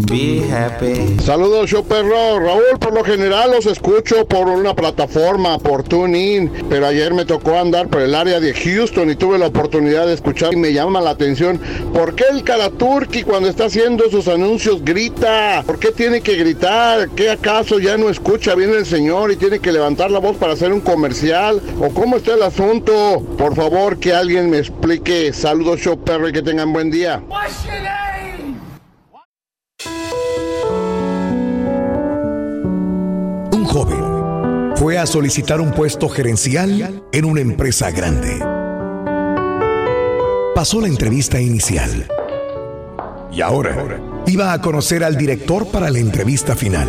Be 0.08 0.44
happy. 0.52 1.20
Saludos, 1.20 1.70
show 1.70 1.84
perro. 1.84 2.40
Raúl, 2.40 2.78
por 2.80 2.94
lo 2.94 3.04
general 3.04 3.52
los 3.52 3.66
escucho 3.66 4.28
por 4.28 4.48
una 4.48 4.76
plataforma, 4.76 5.58
por 5.58 5.84
TuneIn, 5.84 6.52
pero 6.70 6.86
ayer 6.86 7.14
me 7.14 7.26
tocó 7.26 7.58
andar 7.58 7.88
por 7.88 8.02
el 8.02 8.14
área 8.14 8.40
de 8.40 8.54
Houston 8.54 9.10
y 9.10 9.16
tuve 9.16 9.40
la 9.40 9.48
oportunidad 9.48 10.06
de 10.06 10.14
escuchar 10.14 10.54
y 10.54 10.58
me 10.58 10.74
llama 10.74 11.02
la 11.02 11.12
atención. 11.12 11.60
¿Por 11.94 12.14
qué 12.16 12.26
el 12.30 12.44
Karaturki 12.44 13.24
cuando 13.24 13.50
está 13.50 13.66
haciendo 13.66 14.10
sus 14.12 14.28
anuncios 14.28 14.84
grita? 14.86 15.64
¿Por 15.66 15.80
qué 15.80 15.92
tiene 15.92 16.22
que 16.22 16.36
gritar? 16.36 17.10
¿Qué 17.10 17.32
acaso 17.32 17.80
ya 17.80 17.98
no 17.98 18.10
escucha 18.10 18.54
bien 18.54 18.72
el 18.72 18.86
señor 18.86 19.32
y 19.32 19.38
tiene 19.38 19.60
que 19.60 19.72
levantar 19.72 20.12
la 20.12 20.20
voz 20.20 20.38
para 20.38 20.54
hacer 20.54 20.72
un 20.72 20.82
comercial? 20.82 21.62
¿O 21.80 21.90
cómo 21.90 22.18
está 22.18 22.36
el 22.36 22.44
asunto? 22.44 23.24
Por 23.38 23.56
favor, 23.56 23.98
que 23.98 24.14
alguien 24.14 24.52
me 24.52 24.60
explique. 24.60 25.34
Saludos, 25.34 25.80
show 25.80 25.98
perro, 25.98 26.30
y 26.30 26.34
que 26.34 26.44
tengan 26.44 26.72
buen 26.72 26.92
día. 26.92 27.24
Un 27.28 28.05
joven 33.76 34.72
fue 34.78 34.98
a 34.98 35.06
solicitar 35.06 35.60
un 35.60 35.74
puesto 35.74 36.08
gerencial 36.08 37.04
en 37.12 37.26
una 37.26 37.42
empresa 37.42 37.92
grande. 37.92 38.40
Pasó 40.56 40.80
la 40.80 40.88
entrevista 40.88 41.42
inicial 41.42 42.08
y 43.34 43.42
ahora 43.42 44.00
iba 44.28 44.54
a 44.54 44.62
conocer 44.62 45.04
al 45.04 45.18
director 45.18 45.68
para 45.68 45.90
la 45.90 46.00
entrevista 46.00 46.56
final. 46.56 46.88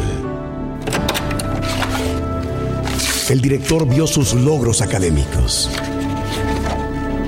El 3.31 3.41
director 3.41 3.89
vio 3.89 4.07
sus 4.07 4.35
logros 4.35 4.81
académicos. 4.81 5.69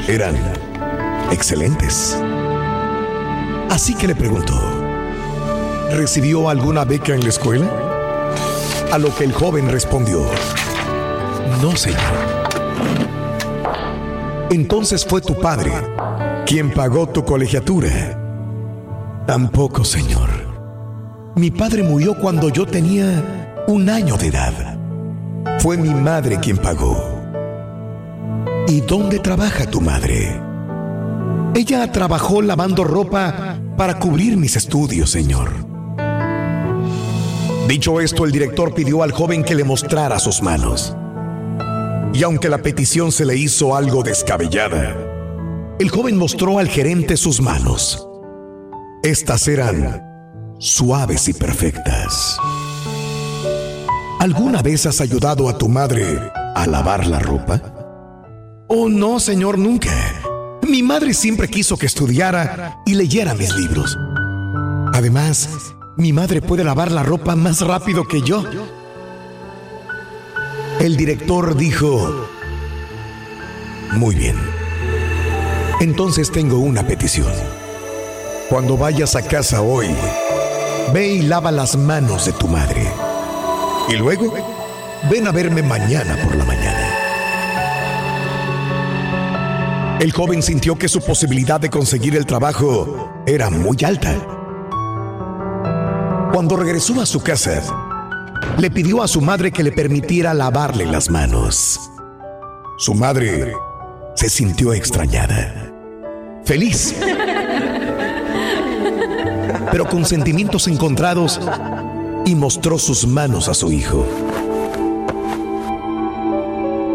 Eran 0.06 0.36
excelentes. 1.32 2.16
Así 3.70 3.96
que 3.96 4.06
le 4.06 4.14
preguntó, 4.14 4.54
¿recibió 5.90 6.48
alguna 6.48 6.84
beca 6.84 7.12
en 7.12 7.22
la 7.22 7.30
escuela? 7.30 7.87
A 8.90 8.96
lo 8.96 9.14
que 9.14 9.24
el 9.24 9.32
joven 9.32 9.70
respondió, 9.70 10.24
no 11.60 11.76
señor. 11.76 12.00
Entonces 14.50 15.04
fue 15.04 15.20
tu 15.20 15.38
padre 15.38 15.72
quien 16.46 16.72
pagó 16.72 17.06
tu 17.06 17.22
colegiatura. 17.22 18.18
Tampoco, 19.26 19.84
señor. 19.84 20.30
Mi 21.36 21.50
padre 21.50 21.82
murió 21.82 22.18
cuando 22.18 22.48
yo 22.48 22.64
tenía 22.64 23.64
un 23.66 23.90
año 23.90 24.16
de 24.16 24.28
edad. 24.28 24.78
Fue 25.58 25.76
mi 25.76 25.90
madre 25.90 26.38
quien 26.40 26.56
pagó. 26.56 26.96
¿Y 28.68 28.80
dónde 28.80 29.18
trabaja 29.18 29.66
tu 29.66 29.82
madre? 29.82 30.40
Ella 31.54 31.92
trabajó 31.92 32.40
lavando 32.40 32.84
ropa 32.84 33.58
para 33.76 33.98
cubrir 33.98 34.38
mis 34.38 34.56
estudios, 34.56 35.10
señor. 35.10 35.57
Dicho 37.68 38.00
esto, 38.00 38.24
el 38.24 38.32
director 38.32 38.72
pidió 38.72 39.02
al 39.02 39.12
joven 39.12 39.44
que 39.44 39.54
le 39.54 39.62
mostrara 39.62 40.18
sus 40.18 40.40
manos. 40.40 40.96
Y 42.14 42.22
aunque 42.22 42.48
la 42.48 42.56
petición 42.62 43.12
se 43.12 43.26
le 43.26 43.36
hizo 43.36 43.76
algo 43.76 44.02
descabellada, 44.02 44.96
el 45.78 45.90
joven 45.90 46.16
mostró 46.16 46.58
al 46.58 46.68
gerente 46.68 47.18
sus 47.18 47.42
manos. 47.42 48.08
Estas 49.02 49.46
eran 49.48 50.02
suaves 50.58 51.28
y 51.28 51.34
perfectas. 51.34 52.38
¿Alguna 54.18 54.62
vez 54.62 54.86
has 54.86 55.02
ayudado 55.02 55.46
a 55.50 55.58
tu 55.58 55.68
madre 55.68 56.06
a 56.54 56.66
lavar 56.66 57.06
la 57.06 57.18
ropa? 57.18 57.60
Oh, 58.68 58.88
no, 58.88 59.20
señor, 59.20 59.58
nunca. 59.58 59.92
Mi 60.66 60.82
madre 60.82 61.12
siempre 61.12 61.48
quiso 61.48 61.76
que 61.76 61.84
estudiara 61.84 62.80
y 62.86 62.94
leyera 62.94 63.34
mis 63.34 63.54
libros. 63.54 63.94
Además, 64.94 65.50
mi 65.98 66.12
madre 66.12 66.40
puede 66.40 66.62
lavar 66.62 66.92
la 66.92 67.02
ropa 67.02 67.34
más 67.34 67.60
rápido 67.60 68.06
que 68.06 68.22
yo. 68.22 68.44
El 70.78 70.96
director 70.96 71.56
dijo, 71.56 72.28
muy 73.94 74.14
bien. 74.14 74.36
Entonces 75.80 76.30
tengo 76.30 76.58
una 76.58 76.86
petición. 76.86 77.32
Cuando 78.48 78.76
vayas 78.76 79.16
a 79.16 79.22
casa 79.22 79.60
hoy, 79.60 79.88
ve 80.94 81.08
y 81.08 81.22
lava 81.22 81.50
las 81.50 81.76
manos 81.76 82.26
de 82.26 82.32
tu 82.32 82.46
madre. 82.46 82.86
Y 83.88 83.96
luego, 83.96 84.32
ven 85.10 85.26
a 85.26 85.32
verme 85.32 85.62
mañana 85.62 86.16
por 86.22 86.36
la 86.36 86.44
mañana. 86.44 86.88
El 89.98 90.12
joven 90.12 90.44
sintió 90.44 90.78
que 90.78 90.86
su 90.86 91.00
posibilidad 91.00 91.60
de 91.60 91.70
conseguir 91.70 92.14
el 92.14 92.24
trabajo 92.24 93.24
era 93.26 93.50
muy 93.50 93.76
alta. 93.84 94.37
Cuando 96.38 96.54
regresó 96.54 97.00
a 97.00 97.04
su 97.04 97.18
casa, 97.18 97.60
le 98.58 98.70
pidió 98.70 99.02
a 99.02 99.08
su 99.08 99.20
madre 99.20 99.50
que 99.50 99.64
le 99.64 99.72
permitiera 99.72 100.32
lavarle 100.34 100.86
las 100.86 101.10
manos. 101.10 101.80
Su 102.76 102.94
madre 102.94 103.54
se 104.14 104.30
sintió 104.30 104.72
extrañada, 104.72 105.72
feliz, 106.44 106.94
pero 109.72 109.88
con 109.88 110.04
sentimientos 110.04 110.68
encontrados 110.68 111.40
y 112.24 112.36
mostró 112.36 112.78
sus 112.78 113.04
manos 113.04 113.48
a 113.48 113.54
su 113.54 113.72
hijo. 113.72 114.06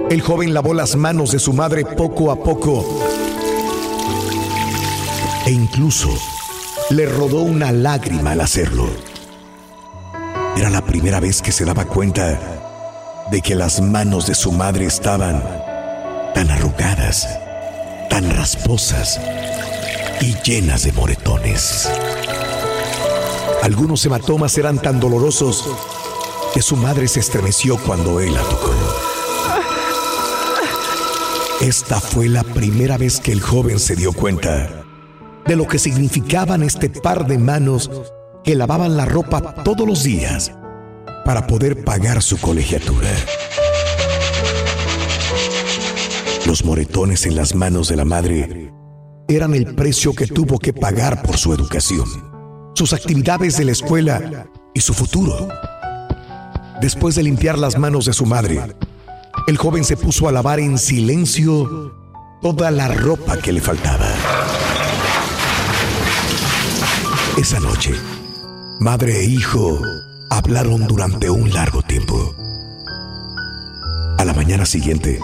El 0.10 0.22
joven 0.22 0.54
lavó 0.54 0.74
las 0.74 0.96
manos 0.96 1.34
de 1.34 1.40
su 1.40 1.52
madre 1.52 1.84
poco 1.84 2.32
a 2.32 2.38
poco 2.38 2.86
e 5.46 5.52
incluso 5.52 6.18
le 6.92 7.06
rodó 7.08 7.42
una 7.42 7.74
lágrima 7.74 8.32
al 8.32 8.40
hacerlo. 8.40 9.13
Era 10.56 10.70
la 10.70 10.82
primera 10.82 11.20
vez 11.20 11.42
que 11.42 11.52
se 11.52 11.66
daba 11.66 11.86
cuenta 11.86 12.40
de 13.32 13.42
que 13.42 13.56
las 13.56 13.82
manos 13.82 14.28
de 14.28 14.36
su 14.36 14.52
madre 14.52 14.86
estaban 14.86 15.44
tan 16.36 16.50
arrugadas, 16.52 17.28
tan 18.10 18.30
rasposas 18.36 19.20
y 20.22 20.36
llenas 20.44 20.84
de 20.84 20.92
moretones. 20.92 21.90
Algunos 23.64 24.06
hematomas 24.06 24.56
eran 24.58 24.80
tan 24.80 25.00
dolorosos 25.00 25.68
que 26.54 26.62
su 26.62 26.76
madre 26.76 27.08
se 27.08 27.20
estremeció 27.20 27.78
cuando 27.78 28.20
él 28.20 28.34
la 28.34 28.42
tocó. 28.42 28.72
Esta 31.62 32.00
fue 32.00 32.28
la 32.28 32.44
primera 32.44 32.98
vez 32.98 33.20
que 33.20 33.32
el 33.32 33.42
joven 33.42 33.80
se 33.80 33.96
dio 33.96 34.14
cuenta 34.14 34.84
de 35.48 35.56
lo 35.56 35.68
que 35.68 35.80
significaban 35.80 36.62
este 36.62 36.90
par 36.90 37.26
de 37.26 37.38
manos 37.38 37.90
que 38.44 38.56
lavaban 38.56 38.98
la 38.98 39.06
ropa 39.06 39.64
todos 39.64 39.88
los 39.88 40.04
días 40.04 40.52
para 41.26 41.48
poder 41.48 41.84
pagar 41.84 42.22
su 42.22 42.38
colegiatura. 42.40 43.10
Los 46.46 46.66
moretones 46.66 47.26
en 47.26 47.36
las 47.36 47.56
manos 47.56 47.88
de 47.88 47.96
la 47.96 48.06
madre 48.06 48.74
eran 49.30 49.54
el 49.54 49.74
precio 49.76 50.14
que 50.14 50.28
tuvo 50.28 50.60
que 50.60 50.74
pagar 50.74 51.24
por 51.24 51.38
su 51.38 51.54
educación, 51.54 52.06
sus 52.76 52.92
actividades 52.92 53.58
de 53.58 53.66
la 53.66 53.72
escuela 53.72 54.48
y 54.74 54.82
su 54.82 54.94
futuro. 54.94 55.48
Después 56.82 57.16
de 57.16 57.24
limpiar 57.24 57.58
las 57.58 57.80
manos 57.80 58.06
de 58.06 58.14
su 58.14 58.26
madre, 58.26 58.60
el 59.48 59.58
joven 59.58 59.86
se 59.86 59.96
puso 59.96 60.28
a 60.28 60.34
lavar 60.34 60.60
en 60.60 60.78
silencio 60.78 61.94
toda 62.42 62.72
la 62.72 62.90
ropa 62.90 63.38
que 63.38 63.54
le 63.54 63.62
faltaba. 63.62 64.08
Esa 67.38 67.60
noche, 67.60 67.94
madre 68.84 69.22
e 69.22 69.24
hijo 69.24 69.80
hablaron 70.30 70.86
durante 70.88 71.30
un 71.30 71.50
largo 71.54 71.82
tiempo. 71.84 72.36
A 74.18 74.26
la 74.26 74.34
mañana 74.34 74.66
siguiente, 74.66 75.20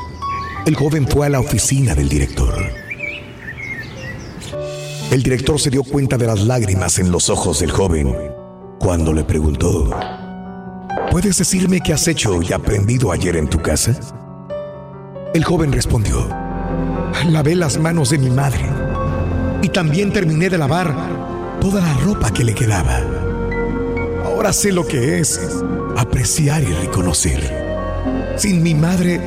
el 0.65 0.75
joven 0.75 1.05
fue 1.05 1.25
a 1.25 1.29
la 1.29 1.41
oficina 1.41 1.93
del 1.93 2.07
director. 2.07 2.55
El 5.11 5.21
director 5.21 5.59
se 5.59 5.69
dio 5.69 5.83
cuenta 5.83 6.17
de 6.17 6.25
las 6.25 6.39
lágrimas 6.45 6.99
en 6.99 7.11
los 7.11 7.29
ojos 7.29 7.59
del 7.59 7.71
joven 7.71 8.15
cuando 8.79 9.11
le 9.11 9.25
preguntó, 9.25 9.89
¿Puedes 11.11 11.37
decirme 11.37 11.81
qué 11.81 11.91
has 11.91 12.07
hecho 12.07 12.41
y 12.41 12.53
aprendido 12.53 13.11
ayer 13.11 13.35
en 13.35 13.49
tu 13.49 13.59
casa? 13.59 13.93
El 15.33 15.43
joven 15.43 15.73
respondió, 15.73 16.29
lavé 17.27 17.57
las 17.57 17.77
manos 17.77 18.11
de 18.11 18.19
mi 18.19 18.29
madre 18.29 18.69
Y 19.61 19.67
también 19.67 20.13
terminé 20.13 20.49
de 20.49 20.57
lavar 20.57 20.95
toda 21.59 21.81
la 21.81 21.93
ropa 21.95 22.31
que 22.31 22.45
le 22.45 22.55
quedaba. 22.55 23.18
Ahora 24.25 24.53
sé 24.53 24.71
lo 24.71 24.85
que 24.85 25.19
es 25.19 25.39
apreciar 25.97 26.63
y 26.63 26.73
reconocer. 26.73 28.35
Sin 28.37 28.63
mi 28.63 28.73
madre, 28.73 29.19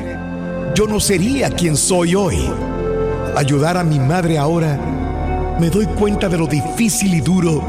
yo 0.75 0.87
no 0.87 0.99
sería 0.99 1.49
quien 1.49 1.77
soy 1.77 2.15
hoy. 2.15 2.49
Ayudar 3.35 3.77
a 3.77 3.83
mi 3.83 3.99
madre 3.99 4.37
ahora, 4.37 4.77
me 5.59 5.69
doy 5.69 5.85
cuenta 5.85 6.29
de 6.29 6.37
lo 6.37 6.47
difícil 6.47 7.13
y 7.13 7.21
duro 7.21 7.63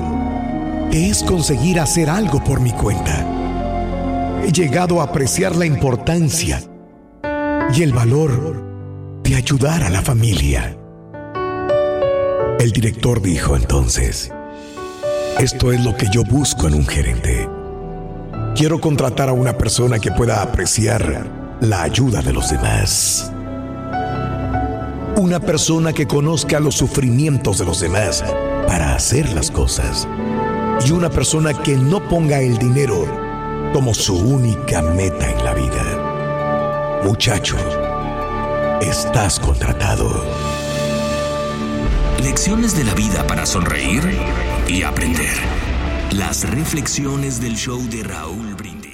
que 0.90 1.10
es 1.10 1.22
conseguir 1.22 1.80
hacer 1.80 2.08
algo 2.08 2.42
por 2.42 2.60
mi 2.60 2.72
cuenta. 2.72 3.26
He 4.44 4.52
llegado 4.52 5.00
a 5.00 5.04
apreciar 5.04 5.56
la 5.56 5.66
importancia 5.66 6.62
y 7.74 7.82
el 7.82 7.92
valor 7.92 8.62
de 9.22 9.36
ayudar 9.36 9.82
a 9.82 9.90
la 9.90 10.02
familia. 10.02 10.76
El 12.58 12.70
director 12.70 13.20
dijo 13.20 13.56
entonces, 13.56 14.30
esto 15.38 15.72
es 15.72 15.84
lo 15.84 15.96
que 15.96 16.06
yo 16.10 16.24
busco 16.24 16.68
en 16.68 16.74
un 16.74 16.86
gerente. 16.86 17.48
Quiero 18.54 18.80
contratar 18.80 19.28
a 19.28 19.32
una 19.32 19.56
persona 19.58 19.98
que 19.98 20.12
pueda 20.12 20.42
apreciar 20.42 21.26
la 21.60 21.82
ayuda 21.82 22.22
de 22.22 22.32
los 22.32 22.50
demás. 22.50 23.32
Una 25.16 25.40
persona 25.40 25.92
que 25.92 26.06
conozca 26.06 26.60
los 26.60 26.76
sufrimientos 26.76 27.58
de 27.58 27.64
los 27.64 27.80
demás 27.80 28.24
para 28.66 28.94
hacer 28.94 29.32
las 29.32 29.50
cosas. 29.50 30.06
Y 30.86 30.92
una 30.92 31.10
persona 31.10 31.52
que 31.52 31.76
no 31.76 32.08
ponga 32.08 32.40
el 32.40 32.58
dinero 32.58 33.06
como 33.72 33.92
su 33.92 34.16
única 34.16 34.82
meta 34.82 35.30
en 35.30 35.44
la 35.44 35.54
vida. 35.54 37.00
Muchacho, 37.04 37.56
estás 38.80 39.40
contratado. 39.40 40.24
Lecciones 42.22 42.76
de 42.76 42.84
la 42.84 42.94
vida 42.94 43.26
para 43.26 43.44
sonreír 43.44 44.02
y 44.68 44.82
aprender. 44.82 45.36
Las 46.12 46.48
reflexiones 46.48 47.40
del 47.40 47.56
show 47.56 47.80
de 47.88 48.02
Raúl 48.02 48.54
Brindis. 48.54 48.93